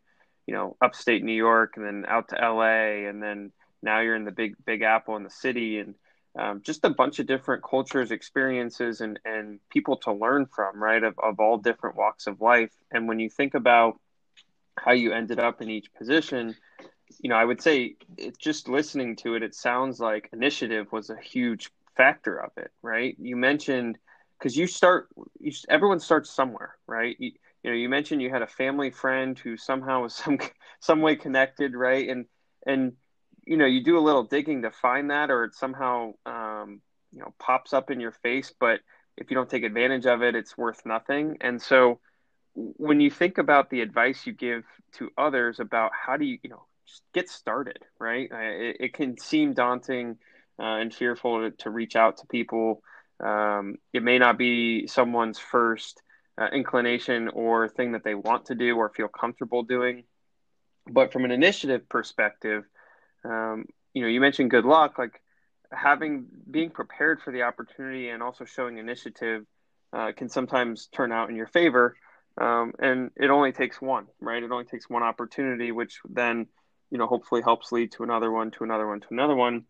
you 0.47 0.53
know 0.53 0.75
upstate 0.81 1.23
New 1.23 1.33
York, 1.33 1.73
and 1.77 1.85
then 1.85 2.05
out 2.07 2.29
to 2.29 2.41
L.A., 2.41 3.05
and 3.05 3.21
then 3.21 3.51
now 3.81 3.99
you're 4.01 4.15
in 4.15 4.25
the 4.25 4.31
big 4.31 4.55
Big 4.65 4.81
Apple 4.81 5.15
in 5.15 5.23
the 5.23 5.29
city, 5.29 5.79
and 5.79 5.95
um, 6.37 6.61
just 6.63 6.85
a 6.85 6.89
bunch 6.89 7.19
of 7.19 7.27
different 7.27 7.63
cultures, 7.63 8.11
experiences, 8.11 9.01
and 9.01 9.19
and 9.25 9.59
people 9.69 9.97
to 9.97 10.13
learn 10.13 10.45
from, 10.45 10.81
right? 10.81 11.03
Of 11.03 11.17
of 11.19 11.39
all 11.39 11.57
different 11.57 11.95
walks 11.95 12.27
of 12.27 12.41
life. 12.41 12.71
And 12.91 13.07
when 13.07 13.19
you 13.19 13.29
think 13.29 13.53
about 13.53 13.99
how 14.77 14.91
you 14.91 15.11
ended 15.11 15.39
up 15.39 15.61
in 15.61 15.69
each 15.69 15.93
position, 15.93 16.55
you 17.19 17.29
know, 17.29 17.35
I 17.35 17.45
would 17.45 17.61
say 17.61 17.95
it's 18.17 18.37
just 18.37 18.67
listening 18.69 19.15
to 19.17 19.35
it, 19.35 19.43
it 19.43 19.53
sounds 19.53 19.99
like 19.99 20.29
initiative 20.33 20.91
was 20.91 21.09
a 21.09 21.17
huge 21.17 21.71
factor 21.95 22.37
of 22.37 22.51
it, 22.57 22.71
right? 22.81 23.15
You 23.19 23.35
mentioned 23.35 23.97
because 24.37 24.57
you 24.57 24.65
start, 24.65 25.07
you, 25.39 25.51
everyone 25.69 25.99
starts 25.99 26.29
somewhere, 26.29 26.75
right? 26.87 27.15
You, 27.19 27.31
you 27.63 27.71
know, 27.71 27.75
you 27.75 27.89
mentioned 27.89 28.21
you 28.21 28.29
had 28.29 28.41
a 28.41 28.47
family 28.47 28.91
friend 28.91 29.37
who 29.37 29.57
somehow 29.57 30.03
was 30.03 30.15
some 30.23 30.39
some 30.79 31.01
way 31.01 31.15
connected, 31.15 31.75
right? 31.75 32.09
And 32.09 32.25
and 32.65 32.93
you 33.45 33.57
know, 33.57 33.65
you 33.65 33.83
do 33.83 33.97
a 33.97 33.99
little 33.99 34.23
digging 34.23 34.61
to 34.63 34.71
find 34.71 35.09
that, 35.09 35.31
or 35.31 35.45
it 35.45 35.55
somehow 35.55 36.13
um, 36.25 36.81
you 37.11 37.19
know 37.19 37.33
pops 37.39 37.73
up 37.73 37.91
in 37.91 37.99
your 37.99 38.11
face, 38.11 38.53
but 38.59 38.79
if 39.17 39.29
you 39.29 39.35
don't 39.35 39.49
take 39.49 39.63
advantage 39.63 40.05
of 40.05 40.21
it, 40.21 40.35
it's 40.35 40.57
worth 40.57 40.85
nothing. 40.85 41.37
And 41.41 41.61
so 41.61 41.99
when 42.53 42.99
you 42.99 43.09
think 43.09 43.37
about 43.37 43.69
the 43.69 43.81
advice 43.81 44.25
you 44.25 44.33
give 44.33 44.63
to 44.93 45.09
others 45.17 45.59
about 45.59 45.91
how 45.93 46.17
do 46.17 46.25
you 46.25 46.37
you 46.43 46.49
know 46.49 46.65
just 46.85 47.01
get 47.13 47.29
started 47.29 47.79
right 47.99 48.29
it, 48.31 48.77
it 48.79 48.93
can 48.93 49.17
seem 49.17 49.53
daunting 49.53 50.17
uh, 50.59 50.77
and 50.77 50.93
fearful 50.93 51.39
to, 51.39 51.51
to, 51.51 51.69
reach 51.69 51.95
out 51.95 52.17
to 52.17 52.27
people 52.27 52.83
um, 53.23 53.75
it 53.93 54.03
may 54.03 54.19
not 54.19 54.37
be 54.37 54.85
someone's 54.87 55.39
first 55.39 56.01
uh, 56.37 56.47
inclination 56.53 57.27
or 57.29 57.67
thing 57.67 57.91
that 57.93 58.03
they 58.03 58.15
want 58.15 58.45
to 58.45 58.55
do 58.55 58.75
or 58.75 58.89
feel 58.89 59.07
comfortable 59.07 59.63
doing 59.63 60.03
but 60.87 61.13
from 61.13 61.25
an 61.25 61.31
initiative 61.31 61.87
perspective 61.89 62.63
um, 63.25 63.65
you 63.93 64.01
know 64.01 64.07
you 64.07 64.19
mentioned 64.19 64.49
good 64.49 64.65
luck 64.65 64.97
like 64.97 65.21
having 65.71 66.25
being 66.49 66.69
prepared 66.69 67.21
for 67.21 67.31
the 67.31 67.43
opportunity 67.43 68.09
and 68.09 68.21
also 68.21 68.45
showing 68.45 68.77
initiative 68.77 69.45
uh, 69.93 70.11
can 70.15 70.29
sometimes 70.29 70.87
turn 70.87 71.11
out 71.11 71.29
in 71.29 71.35
your 71.35 71.47
favor 71.47 71.95
um, 72.39 72.73
and 72.79 73.11
it 73.15 73.29
only 73.29 73.51
takes 73.51 73.81
one, 73.81 74.07
right? 74.19 74.41
It 74.41 74.51
only 74.51 74.65
takes 74.65 74.89
one 74.89 75.03
opportunity, 75.03 75.71
which 75.71 75.99
then, 76.07 76.47
you 76.89 76.97
know, 76.97 77.07
hopefully 77.07 77.41
helps 77.41 77.71
lead 77.71 77.91
to 77.93 78.03
another 78.03 78.31
one, 78.31 78.51
to 78.51 78.63
another 78.63 78.87
one, 78.87 79.01
to 79.01 79.07
another 79.11 79.35
one. 79.35 79.65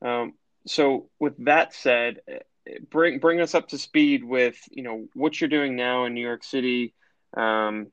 Um, 0.00 0.34
so, 0.66 1.10
with 1.18 1.34
that 1.44 1.74
said, 1.74 2.20
bring 2.90 3.18
bring 3.18 3.40
us 3.40 3.54
up 3.54 3.68
to 3.68 3.78
speed 3.78 4.24
with 4.24 4.56
you 4.70 4.82
know 4.82 5.06
what 5.14 5.40
you're 5.40 5.48
doing 5.48 5.76
now 5.76 6.04
in 6.04 6.14
New 6.14 6.26
York 6.26 6.44
City. 6.44 6.94
Um, 7.36 7.88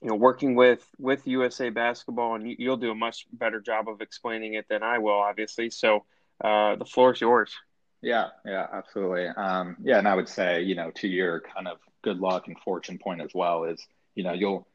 you 0.00 0.08
know, 0.08 0.14
working 0.14 0.54
with 0.54 0.86
with 0.98 1.26
USA 1.26 1.70
Basketball, 1.70 2.36
and 2.36 2.54
you'll 2.58 2.76
do 2.76 2.90
a 2.90 2.94
much 2.94 3.26
better 3.32 3.60
job 3.60 3.88
of 3.88 4.00
explaining 4.00 4.54
it 4.54 4.66
than 4.68 4.82
I 4.82 4.98
will, 4.98 5.18
obviously. 5.18 5.70
So, 5.70 6.04
uh, 6.42 6.76
the 6.76 6.84
floor 6.84 7.12
is 7.12 7.20
yours. 7.20 7.52
Yeah, 8.00 8.28
yeah, 8.44 8.66
absolutely. 8.72 9.26
Um, 9.26 9.76
yeah, 9.82 9.98
and 9.98 10.06
I 10.06 10.14
would 10.14 10.28
say, 10.28 10.62
you 10.62 10.76
know, 10.76 10.92
to 10.92 11.08
your 11.08 11.40
kind 11.40 11.66
of 11.66 11.78
good 12.02 12.18
luck 12.18 12.46
and 12.46 12.56
fortune 12.60 12.98
point 12.98 13.20
as 13.20 13.30
well 13.34 13.64
is, 13.64 13.84
you 14.14 14.22
know, 14.22 14.32
you'll 14.32 14.68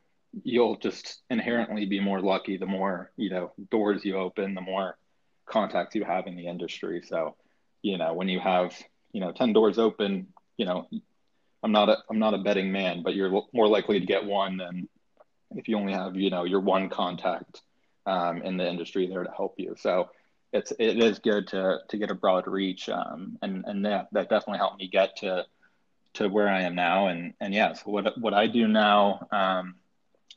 you'll 0.44 0.76
just 0.78 1.22
inherently 1.30 1.86
be 1.86 2.00
more 2.00 2.20
lucky 2.20 2.58
the 2.58 2.66
more, 2.66 3.12
you 3.16 3.30
know, 3.30 3.52
doors 3.70 4.04
you 4.04 4.18
open, 4.18 4.56
the 4.56 4.62
more 4.62 4.98
contacts 5.46 5.96
you 5.96 6.04
have 6.04 6.28
in 6.28 6.36
the 6.36 6.48
industry. 6.48 7.02
So, 7.08 7.36
you 7.82 7.98
know, 7.98 8.14
when 8.14 8.28
you 8.28 8.40
have, 8.40 8.76
you 9.14 9.22
know, 9.22 9.32
10 9.32 9.54
doors 9.54 9.80
open, 9.80 10.28
you 10.58 10.66
know, 10.66 10.88
I'm 11.64 11.72
not 11.72 11.90
a 11.90 11.98
I'm 12.10 12.20
not 12.20 12.34
a 12.34 12.40
betting 12.40 12.72
man, 12.72 13.04
but 13.04 13.16
you're 13.16 13.32
more 13.54 13.68
likely 13.68 14.00
to 14.00 14.06
get 14.06 14.26
one 14.26 14.58
than 14.58 14.90
if 15.56 15.68
you 15.70 15.78
only 15.78 15.94
have, 15.94 16.16
you 16.16 16.30
know, 16.30 16.44
your 16.44 16.60
one 16.60 16.90
contact 16.90 17.62
um, 18.06 18.42
in 18.42 18.58
the 18.58 18.68
industry 18.68 19.08
there 19.08 19.24
to 19.24 19.32
help 19.32 19.56
you. 19.58 19.76
So, 19.78 20.10
it's 20.54 20.72
it 20.78 20.98
is 20.98 21.20
good 21.20 21.48
to 21.48 21.80
to 21.88 21.98
get 21.98 22.12
a 22.12 22.16
broad 22.16 22.48
reach, 22.48 22.90
um, 22.90 23.38
and 23.42 23.64
and 23.66 23.86
that 23.86 24.08
that 24.12 24.30
definitely 24.30 24.60
helped 24.60 24.78
me 24.78 24.88
get 24.88 25.18
to 25.18 25.46
to 26.14 26.28
where 26.30 26.48
I 26.48 26.62
am 26.62 26.76
now. 26.76 27.08
And 27.08 27.34
and 27.42 27.54
yes, 27.54 27.78
yeah, 27.78 27.84
so 27.84 27.92
what 27.92 28.18
what 28.20 28.34
I 28.34 28.48
do 28.48 28.68
now, 28.68 29.28
um, 29.32 29.76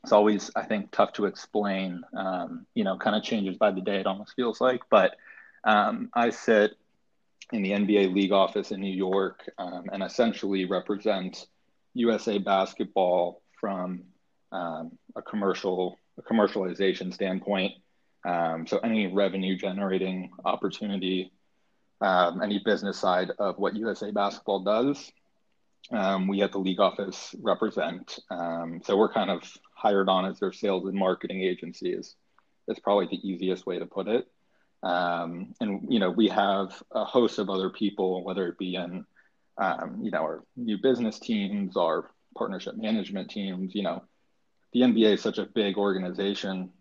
it's 0.03 0.11
always 0.11 0.49
I 0.55 0.63
think 0.63 0.91
tough 0.91 1.13
to 1.13 1.25
explain. 1.25 2.03
Um, 2.15 2.65
you 2.73 2.83
know, 2.83 2.97
kind 2.97 3.15
of 3.15 3.23
changes 3.23 3.57
by 3.57 3.71
the 3.71 3.81
day. 3.81 3.99
It 3.99 4.07
almost 4.07 4.35
feels 4.35 4.59
like, 4.59 4.81
but 4.89 5.15
um, 5.63 6.09
I 6.13 6.31
sit 6.31 6.77
in 7.53 7.61
the 7.61 7.71
NBA 7.71 8.13
league 8.13 8.31
office 8.31 8.71
in 8.71 8.81
New 8.81 8.93
York, 8.93 9.49
um, 9.57 9.85
and 9.91 10.03
essentially 10.03 10.65
represent 10.65 11.47
USA 11.93 12.37
basketball 12.37 13.41
from 13.59 14.03
um, 14.51 14.91
a 15.15 15.21
commercial 15.21 15.97
a 16.17 16.21
commercialization 16.21 17.13
standpoint. 17.13 17.73
Um, 18.25 18.65
so 18.67 18.79
any 18.79 19.07
revenue 19.07 19.55
generating 19.55 20.31
opportunity, 20.43 21.31
um, 22.01 22.41
any 22.41 22.59
business 22.63 22.99
side 22.99 23.31
of 23.39 23.57
what 23.57 23.75
USA 23.75 24.11
Basketball 24.11 24.63
does, 24.63 25.11
um, 25.91 26.27
we 26.27 26.41
at 26.41 26.51
the 26.51 26.57
league 26.57 26.79
office 26.79 27.35
represent. 27.41 28.19
Um, 28.29 28.81
so 28.83 28.97
we're 28.97 29.13
kind 29.13 29.29
of 29.29 29.43
hired 29.73 30.09
on 30.09 30.25
as 30.25 30.39
their 30.39 30.51
sales 30.51 30.85
and 30.85 30.97
marketing 30.97 31.41
agency 31.41 31.93
is, 31.93 32.15
is 32.67 32.79
probably 32.79 33.05
the 33.05 33.27
easiest 33.27 33.65
way 33.65 33.79
to 33.79 33.85
put 33.85 34.07
it. 34.07 34.27
Um, 34.87 35.53
and, 35.59 35.85
you 35.89 35.99
know, 35.99 36.09
we 36.09 36.29
have 36.29 36.81
a 36.91 37.03
host 37.03 37.39
of 37.39 37.49
other 37.49 37.69
people, 37.69 38.23
whether 38.23 38.47
it 38.47 38.57
be 38.57 38.75
in, 38.75 39.05
um, 39.57 39.99
you 40.01 40.11
know, 40.11 40.19
our 40.19 40.43
new 40.55 40.77
business 40.77 41.19
teams, 41.19 41.75
our 41.75 42.09
partnership 42.37 42.77
management 42.77 43.29
teams, 43.29 43.75
you 43.75 43.83
know, 43.83 44.03
the 44.71 44.81
NBA 44.81 45.15
is 45.15 45.21
such 45.21 45.39
a 45.39 45.45
big 45.45 45.77
organization 45.77 46.71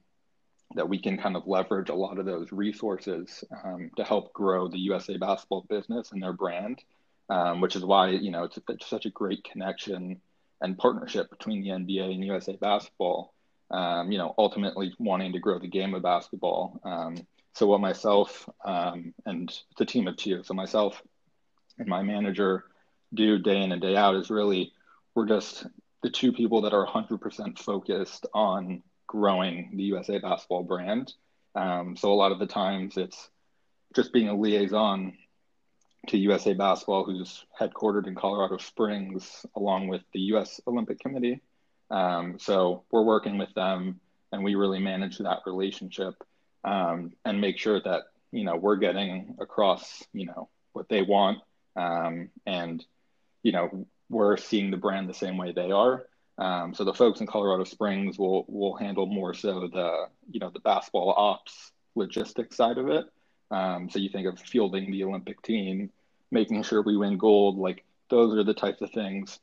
that 0.77 0.89
we 0.89 1.01
can 1.01 1.17
kind 1.17 1.35
of 1.35 1.49
leverage 1.49 1.89
a 1.89 1.95
lot 1.95 2.19
of 2.19 2.27
those 2.27 2.53
resources 2.53 3.43
um, 3.65 3.91
to 3.97 4.05
help 4.05 4.33
grow 4.33 4.69
the 4.69 4.79
USA 4.79 5.17
basketball 5.17 5.67
business 5.69 6.13
and 6.13 6.23
their 6.23 6.33
brand, 6.33 6.83
um, 7.29 7.61
which 7.61 7.75
is 7.75 7.85
why 7.85 8.11
you 8.11 8.31
know 8.31 8.45
it's, 8.45 8.59
it's, 8.69 8.87
such 8.87 9.07
a 9.07 9.11
great 9.11 9.43
connection 9.45 10.21
and 10.61 10.79
partnership 10.79 11.31
between 11.31 11.63
the 11.63 11.71
NBA 11.71 12.15
and 12.15 12.25
USA 12.25 12.57
basketball. 12.57 13.33
Um, 13.71 14.13
you 14.13 14.19
know, 14.19 14.33
ultimately 14.39 14.95
wanting 15.01 15.33
to 15.33 15.41
grow 15.41 15.59
the 15.59 15.67
game 15.67 15.95
of 15.95 16.03
basketball. 16.03 16.81
Um, 16.85 17.27
so 17.57 17.67
what 17.67 17.81
myself 17.81 18.47
um, 18.67 19.15
and 19.25 19.51
a 19.81 19.85
team 19.87 20.07
of 20.09 20.17
two. 20.19 20.43
So 20.43 20.53
myself 20.53 21.03
and 21.79 21.89
my 21.89 22.03
manager 22.03 22.65
do 23.15 23.39
day 23.39 23.63
in 23.63 23.73
and 23.73 23.81
day 23.81 23.97
out 23.97 24.15
is 24.15 24.29
really 24.29 24.75
we're 25.15 25.25
just 25.25 25.67
the 26.03 26.11
two 26.11 26.33
people 26.33 26.61
that 26.61 26.75
are 26.75 26.87
100% 26.87 27.59
focused 27.59 28.27
on 28.35 28.83
growing 29.07 29.71
the 29.75 29.85
USA 29.85 30.19
basketball 30.19 30.65
brand. 30.65 31.15
Um, 31.55 31.97
so 31.97 32.13
a 32.13 32.15
lot 32.15 32.31
of 32.31 32.39
the 32.39 32.47
times 32.47 32.99
it's 32.99 33.31
just 33.95 34.13
being 34.13 34.29
a 34.29 34.37
liaison 34.37 35.17
to 36.09 36.19
USA 36.19 36.53
Basketball, 36.53 37.05
who's 37.05 37.47
headquartered 37.59 38.07
in 38.07 38.15
Colorado 38.15 38.59
Springs, 38.59 39.47
along 39.57 39.89
with 39.89 40.03
the 40.13 40.21
U.S. 40.33 40.61
Olympic 40.67 41.01
Committee. 41.01 41.41
Um, 41.91 42.39
so 42.39 42.85
we're 42.93 43.03
working 43.03 43.39
with 43.39 43.53
them, 43.55 43.99
and 44.31 44.45
we 44.45 44.57
really 44.57 44.79
manage 44.79 45.17
that 45.19 45.41
relationship 45.47 46.15
um, 46.65 47.13
and 47.25 47.41
make 47.41 47.59
sure 47.59 47.81
that 47.81 48.05
you 48.33 48.45
know 48.45 48.57
we're 48.57 48.77
getting 48.77 49.37
across 49.41 50.05
you 50.13 50.27
know 50.27 50.49
what 50.73 50.89
they 50.89 51.03
want, 51.03 51.39
um, 51.77 52.31
and 52.47 52.85
you 53.43 53.53
know 53.53 53.87
we're 54.09 54.37
seeing 54.37 54.71
the 54.71 54.77
brand 54.77 55.09
the 55.09 55.15
same 55.15 55.37
way 55.37 55.53
they 55.53 55.71
are. 55.71 56.07
Um, 56.39 56.75
so 56.75 56.85
the 56.85 56.93
folks 56.93 57.21
in 57.21 57.27
Colorado 57.27 57.65
Springs 57.65 58.19
will 58.19 58.45
will 58.49 58.77
handle 58.77 59.07
more 59.07 59.35
so 59.35 59.69
the 59.69 60.07
you 60.31 60.41
know 60.41 60.51
the 60.51 60.61
basketball 60.61 61.15
ops 61.17 61.73
logistics 61.95 62.57
side 62.57 62.79
of 62.79 62.89
it. 62.89 63.07
Um, 63.51 63.89
so 63.89 63.99
you 63.99 64.09
think 64.09 64.27
of 64.27 64.39
fielding 64.39 64.91
the 64.91 65.05
Olympic 65.05 65.41
team, 65.43 65.91
making 66.31 66.63
sure 66.63 66.83
we 66.83 66.97
win 66.97 67.17
gold, 67.17 67.57
like 67.57 67.85
those 68.11 68.37
are 68.37 68.45
the 68.45 68.55
types 68.55 68.83
of 68.83 68.91
things 68.91 69.39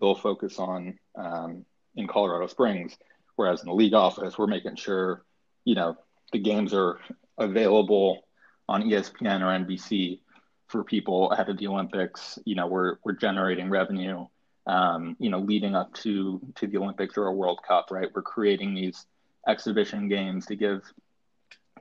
they'll 0.00 0.14
focus 0.14 0.58
on 0.58 0.98
um, 1.16 1.64
in 1.96 2.06
Colorado 2.06 2.46
Springs. 2.46 2.96
Whereas 3.36 3.62
in 3.62 3.68
the 3.68 3.74
league 3.74 3.94
office, 3.94 4.36
we're 4.36 4.46
making 4.46 4.76
sure 4.76 5.24
you 5.64 5.74
know 5.74 5.96
the 6.32 6.38
games 6.38 6.74
are 6.74 6.98
available 7.38 8.26
on 8.68 8.82
ESPN 8.82 9.40
or 9.40 9.64
NBC 9.64 10.20
for 10.68 10.84
people 10.84 11.30
ahead 11.32 11.48
of 11.48 11.58
the 11.58 11.66
Olympics. 11.66 12.38
You 12.44 12.54
know, 12.54 12.66
we're 12.66 12.96
we're 13.04 13.12
generating 13.12 13.70
revenue 13.70 14.26
um, 14.66 15.16
you 15.18 15.30
know, 15.30 15.38
leading 15.38 15.74
up 15.74 15.92
to 15.94 16.40
to 16.56 16.66
the 16.66 16.78
Olympics 16.78 17.16
or 17.16 17.26
a 17.26 17.32
World 17.32 17.60
Cup, 17.66 17.86
right? 17.90 18.08
We're 18.14 18.22
creating 18.22 18.74
these 18.74 19.06
exhibition 19.48 20.08
games 20.08 20.46
to 20.46 20.56
give 20.56 20.82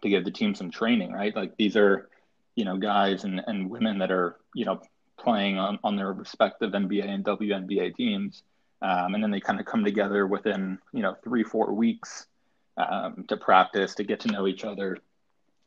to 0.02 0.10
give 0.10 0.26
the 0.26 0.32
team 0.32 0.56
some 0.56 0.72
training, 0.72 1.12
right? 1.12 1.36
Like 1.36 1.56
these 1.58 1.76
are, 1.76 2.10
you 2.56 2.66
know, 2.66 2.78
guys 2.78 3.26
and, 3.26 3.42
and 3.46 3.70
women 3.70 4.00
that 4.00 4.12
are, 4.12 4.38
you 4.56 4.66
know, 4.66 4.82
playing 5.20 5.58
on, 5.58 5.78
on 5.84 5.98
their 5.98 6.14
respective 6.14 6.72
NBA 6.72 7.08
and 7.08 7.24
WNBA 7.24 7.96
teams. 7.96 8.44
Um, 8.82 9.14
and 9.14 9.22
then 9.22 9.30
they 9.30 9.42
kind 9.42 9.60
of 9.60 9.66
come 9.66 9.84
together 9.84 10.26
within, 10.26 10.80
you 10.94 11.02
know, 11.02 11.18
three, 11.22 11.44
four 11.44 11.74
weeks 11.74 12.28
um, 12.80 13.26
to 13.28 13.38
practice, 13.38 13.96
to 13.96 14.04
get 14.04 14.22
to 14.22 14.32
know 14.32 14.48
each 14.48 14.64
other. 14.64 14.98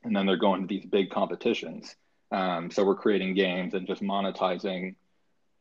And 0.03 0.17
then 0.17 0.27
they're 0.27 0.37
going 0.37 0.63
to 0.63 0.67
these 0.67 0.87
big 0.87 1.11
competitions. 1.11 1.95
Um, 2.33 2.71
so 2.71 2.85
we're 2.85 2.97
creating 2.97 3.35
games 3.35 3.75
and 3.75 3.87
just 3.87 4.03
monetizing, 4.03 4.95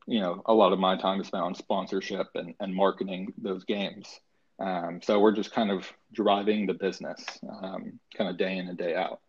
you 0.08 0.20
know, 0.22 0.42
a 0.46 0.54
lot 0.54 0.72
of 0.74 0.80
my 0.80 0.96
time 0.96 1.20
is 1.20 1.28
spent 1.28 1.44
on 1.44 1.54
sponsorship 1.54 2.28
and, 2.36 2.56
and 2.60 2.74
marketing 2.74 3.34
those 3.38 3.66
games. 3.66 4.08
Um, 4.58 5.02
so 5.04 5.20
we're 5.20 5.34
just 5.34 5.52
kind 5.52 5.70
of 5.70 5.92
driving 6.14 6.66
the 6.66 6.74
business 6.74 7.24
um, 7.50 8.00
kind 8.16 8.30
of 8.30 8.38
day 8.38 8.58
in 8.58 8.68
and 8.68 8.78
day 8.78 8.96
out. 8.96 9.20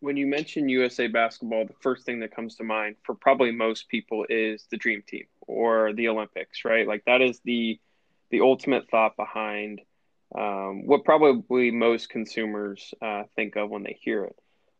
When 0.00 0.16
you 0.16 0.26
mention 0.26 0.68
USA 0.68 1.08
basketball, 1.08 1.66
the 1.66 1.74
first 1.80 2.06
thing 2.06 2.20
that 2.20 2.34
comes 2.34 2.54
to 2.56 2.64
mind 2.64 2.96
for 3.02 3.14
probably 3.16 3.50
most 3.50 3.88
people 3.88 4.24
is 4.28 4.66
the 4.70 4.76
dream 4.76 5.02
team 5.06 5.24
or 5.40 5.92
the 5.92 6.08
Olympics, 6.08 6.64
right? 6.64 6.86
Like 6.86 7.04
that 7.06 7.20
is 7.20 7.40
the 7.44 7.80
the 8.30 8.42
ultimate 8.42 8.88
thought 8.90 9.16
behind 9.16 9.80
um, 10.36 10.86
what 10.86 11.04
probably 11.04 11.70
most 11.70 12.08
consumers 12.08 12.92
uh, 13.00 13.24
think 13.36 13.56
of 13.56 13.70
when 13.70 13.82
they 13.82 13.98
hear 14.00 14.24
it. 14.24 14.36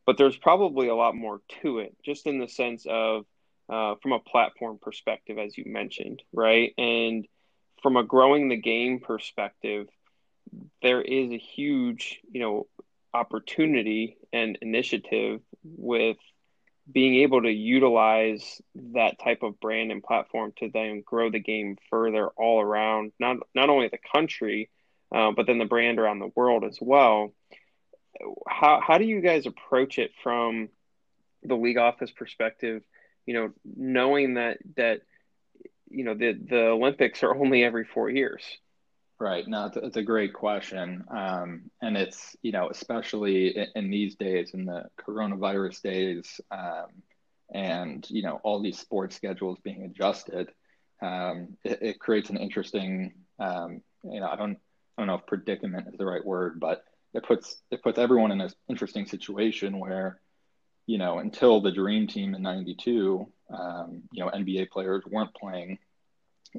But 0.07 0.19
there's 0.19 0.37
probably 0.37 0.89
a 0.89 0.95
lot 0.95 1.15
more 1.15 1.41
to 1.63 1.79
it, 1.79 1.97
just 2.05 2.27
in 2.27 2.39
the 2.39 2.49
sense 2.49 2.87
of 2.89 3.25
uh, 3.69 3.95
from 4.03 4.13
a 4.13 4.21
platform 4.21 4.79
perspective, 4.81 5.39
as 5.39 5.57
you 5.57 5.65
mentioned, 5.67 6.23
right? 6.33 6.73
And 6.79 7.27
from 7.83 7.97
a 7.97 8.05
growing 8.05 8.49
the 8.49 8.57
game 8.57 9.01
perspective, 9.01 9.87
there 10.83 11.03
is 11.03 11.31
a 11.31 11.39
huge, 11.39 12.21
you 12.31 12.41
know, 12.41 12.67
opportunity 13.13 14.17
and 14.33 14.59
initiative 14.63 15.41
with 15.65 16.17
being 16.91 17.17
able 17.17 17.43
to 17.43 17.51
utilize 17.51 18.63
that 18.75 19.19
type 19.23 19.43
of 19.43 19.61
brand 19.61 19.93
and 19.93 20.03
platform 20.03 20.53
to 20.57 20.71
then 20.73 21.03
grow 21.05 21.31
the 21.31 21.39
game 21.39 21.77
further 21.91 22.29
all 22.29 22.61
around 22.61 23.13
not 23.19 23.37
not 23.55 23.69
only 23.69 23.89
the 23.89 23.99
country 24.15 24.71
uh, 25.15 25.33
but 25.33 25.47
then 25.47 25.59
the 25.59 25.65
brand 25.65 25.99
around 25.99 26.19
the 26.19 26.33
world 26.35 26.65
as 26.65 26.79
well 26.81 27.33
how 28.47 28.81
how 28.85 28.99
do 28.99 29.05
you 29.05 29.21
guys 29.21 29.47
approach 29.47 29.99
it 29.99 30.13
from 30.23 30.69
the 31.43 31.55
league 31.57 31.79
office 31.79 32.11
perspective? 32.11 32.83
You 33.27 33.35
know, 33.35 33.51
knowing 33.65 34.35
that 34.35 34.59
that 34.77 35.03
you 35.89 36.05
know 36.05 36.15
the 36.15 36.33
the 36.33 36.67
Olympics 36.69 37.23
are 37.23 37.35
only 37.35 37.65
every 37.65 37.85
four 37.85 38.11
years. 38.11 38.43
Right. 39.21 39.47
No, 39.49 39.67
it's 39.67 39.77
it's 39.77 39.97
a 39.97 40.03
great 40.03 40.33
question, 40.33 41.05
um, 41.11 41.71
and 41.83 41.97
it's 41.97 42.37
you 42.43 42.53
know 42.53 42.69
especially 42.69 43.57
in, 43.57 43.67
in, 43.75 43.91
these 43.91 44.15
days, 44.15 44.53
in 44.55 44.65
the 44.65 44.85
coronavirus 45.01 45.83
days, 45.83 46.41
um, 46.51 47.03
and 47.53 48.09
you 48.11 48.23
know 48.23 48.41
all 48.45 48.61
these 48.61 48.79
sports 48.79 49.17
schedules 49.17 49.59
being 49.65 49.83
adjusted, 49.83 50.51
um, 51.03 51.57
it, 51.65 51.79
it, 51.83 51.99
creates 51.99 52.31
an 52.31 52.37
interesting, 52.37 53.13
um, 53.41 53.83
you 54.05 54.21
know, 54.21 54.29
I 54.29 54.37
don't 54.37 54.59
I 54.99 55.03
don't 55.03 55.07
know 55.07 55.15
if 55.15 55.27
predicament 55.27 55.87
is 55.87 55.97
the 55.97 56.05
right 56.05 56.25
word, 56.25 56.59
but 56.59 56.83
it 57.15 57.23
puts 57.23 57.63
it 57.71 57.85
puts 57.85 57.99
everyone 57.99 58.33
in 58.33 58.41
an 58.41 58.51
interesting 58.69 59.07
situation 59.07 59.79
where 59.79 60.21
you 60.87 60.99
know 60.99 61.21
until 61.21 61.61
the 61.61 61.71
dream 61.71 62.09
team 62.09 62.35
in 62.35 62.43
92 62.43 63.27
um, 63.57 64.03
you 64.11 64.25
know 64.25 64.31
nba 64.31 64.69
players 64.69 65.05
weren't 65.07 65.33
playing 65.35 65.79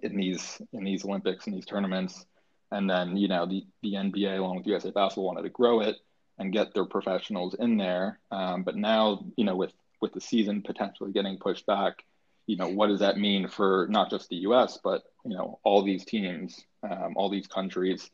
in 0.01 0.15
these 0.15 0.61
in 0.71 0.85
these 0.85 1.03
olympics 1.03 1.47
and 1.47 1.55
these 1.55 1.65
tournaments. 1.65 2.25
And 2.71 2.89
then 2.89 3.17
you 3.17 3.27
know 3.27 3.45
the, 3.45 3.65
the 3.83 3.93
nba 3.95 4.39
along 4.39 4.57
with 4.57 4.67
usa 4.67 4.91
basketball 4.91 5.25
wanted 5.25 5.43
to 5.43 5.49
grow 5.49 5.81
it 5.81 5.97
and 6.37 6.53
get 6.53 6.73
their 6.73 6.85
professionals 6.85 7.55
in 7.59 7.75
there. 7.75 8.19
Um, 8.31 8.63
but 8.63 8.77
now 8.77 9.25
you 9.35 9.43
know 9.43 9.57
with 9.57 9.73
with 10.01 10.13
the 10.13 10.21
season 10.21 10.61
potentially 10.61 11.11
getting 11.11 11.37
pushed 11.39 11.65
back 11.65 12.05
you 12.47 12.55
know 12.55 12.69
what 12.69 12.87
does 12.87 13.01
that 13.01 13.17
mean 13.17 13.49
for 13.49 13.85
not 13.89 14.09
just 14.09 14.29
the 14.29 14.37
us 14.37 14.79
but 14.81 15.03
you 15.25 15.35
know 15.35 15.59
all 15.63 15.83
these 15.83 16.05
teams 16.05 16.63
um, 16.89 17.13
all 17.17 17.29
these 17.29 17.45
countries 17.45 18.09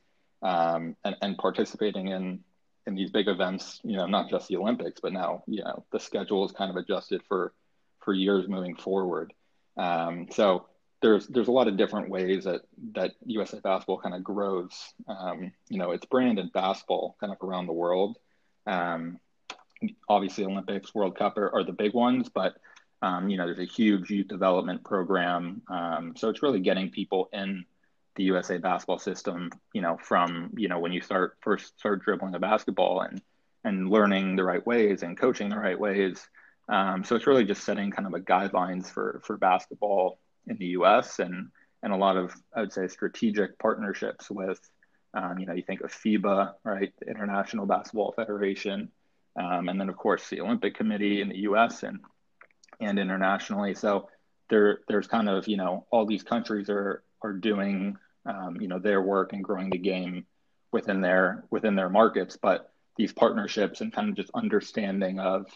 um, 0.46 0.96
and, 1.04 1.16
and 1.22 1.38
participating 1.38 2.10
in 2.10 2.40
in 2.88 2.94
these 2.94 3.10
big 3.10 3.28
events, 3.28 3.80
you 3.84 3.98
know, 3.98 4.06
not 4.06 4.30
just 4.30 4.48
the 4.48 4.58
Olympics, 4.58 5.02
but 5.02 5.12
now, 5.12 5.44
you 5.48 5.64
know, 5.64 5.84
the 5.92 6.00
schedule 6.00 6.46
is 6.46 6.52
kind 6.52 6.70
of 6.70 6.78
adjusted 6.78 7.22
for 7.28 7.52
for 8.02 8.14
years 8.14 8.48
moving 8.48 8.76
forward. 8.76 9.34
Um, 9.76 10.28
so 10.32 10.68
there's 11.02 11.26
there's 11.28 11.48
a 11.48 11.52
lot 11.52 11.68
of 11.68 11.78
different 11.78 12.10
ways 12.10 12.44
that 12.44 12.62
that 12.94 13.14
USA 13.26 13.60
basketball 13.60 13.98
kind 13.98 14.14
of 14.14 14.24
grows, 14.24 14.94
um, 15.08 15.52
you 15.68 15.80
know, 15.80 15.92
its 15.92 16.06
brand 16.06 16.38
in 16.38 16.50
basketball 16.50 17.18
kind 17.20 17.34
of 17.34 17.42
around 17.42 17.66
the 17.66 17.74
world. 17.74 18.18
Um, 18.68 19.20
obviously, 20.08 20.46
Olympics, 20.46 20.94
World 20.94 21.18
Cup 21.18 21.40
are, 21.40 21.52
are 21.56 21.64
the 21.64 21.74
big 21.74 21.96
ones, 21.96 22.30
but 22.30 22.54
um, 23.02 23.30
you 23.30 23.38
know, 23.38 23.48
there's 23.48 23.60
a 23.60 23.66
huge 23.66 24.12
youth 24.12 24.28
development 24.28 24.84
program. 24.84 25.64
Um, 25.70 26.14
so 26.16 26.30
it's 26.30 26.44
really 26.44 26.60
getting 26.60 26.92
people 26.92 27.30
in 27.34 27.66
the 28.16 28.24
USA 28.24 28.58
basketball 28.58 29.00
system, 29.00 29.50
you 29.74 29.82
know, 29.82 29.98
from, 29.98 30.52
you 30.58 30.68
know, 30.68 30.80
when 30.80 30.92
you 30.92 31.02
start 31.02 31.38
first 31.42 31.78
start 31.80 32.04
dribbling 32.04 32.36
a 32.36 32.40
basketball 32.40 33.02
and 33.02 33.22
and 33.64 33.90
learning 33.90 34.36
the 34.36 34.44
right 34.44 34.66
ways 34.66 35.04
and 35.04 35.18
coaching 35.18 35.50
the 35.50 35.58
right 35.58 35.80
ways. 35.80 36.28
Um, 36.68 37.04
so 37.04 37.16
it's 37.16 37.28
really 37.28 37.46
just 37.46 37.64
setting 37.64 37.92
kind 37.92 38.08
of 38.08 38.14
a 38.14 38.20
guidelines 38.20 38.88
for 38.88 39.22
for 39.26 39.38
basketball 39.38 40.20
in 40.48 40.58
the 40.58 40.68
US 40.68 41.20
and 41.20 41.50
and 41.84 41.94
a 41.94 41.98
lot 41.98 42.18
of 42.18 42.34
I 42.56 42.62
would 42.62 42.74
say 42.74 42.88
strategic 42.88 43.58
partnerships 43.60 44.30
with 44.32 44.60
um, 45.16 45.40
you 45.40 45.46
know, 45.46 45.54
you 45.54 45.64
think 45.64 45.82
of 45.82 45.92
FIBA, 45.92 46.54
right, 46.64 46.94
the 47.00 47.10
International 47.10 47.66
Basketball 47.66 48.12
Federation, 48.12 48.92
um, 49.38 49.70
and 49.70 49.80
then 49.80 49.90
of 49.90 49.96
course 49.96 50.30
the 50.30 50.42
Olympic 50.42 50.76
Committee 50.76 51.22
in 51.22 51.30
the 51.30 51.40
U.S. 51.40 51.84
and 51.84 52.00
and 52.82 53.00
internationally. 53.00 53.74
So 53.74 54.10
there 54.50 54.80
there's 54.88 55.08
kind 55.08 55.30
of 55.30 55.48
you 55.48 55.58
know 55.58 55.86
all 55.90 56.06
these 56.06 56.24
countries 56.24 56.70
are 56.70 57.04
are 57.22 57.34
doing 57.34 57.98
um, 58.26 58.60
you 58.60 58.68
know 58.68 58.80
their 58.80 59.02
work 59.02 59.34
and 59.34 59.44
growing 59.44 59.70
the 59.70 59.78
game 59.78 60.26
within 60.72 61.02
their 61.02 61.46
within 61.52 61.76
their 61.76 61.90
markets. 61.90 62.38
But 62.42 62.72
these 62.98 63.14
partnerships 63.14 63.82
and 63.82 63.94
kind 63.94 64.10
of 64.10 64.16
just 64.16 64.32
understanding 64.34 65.20
of 65.20 65.48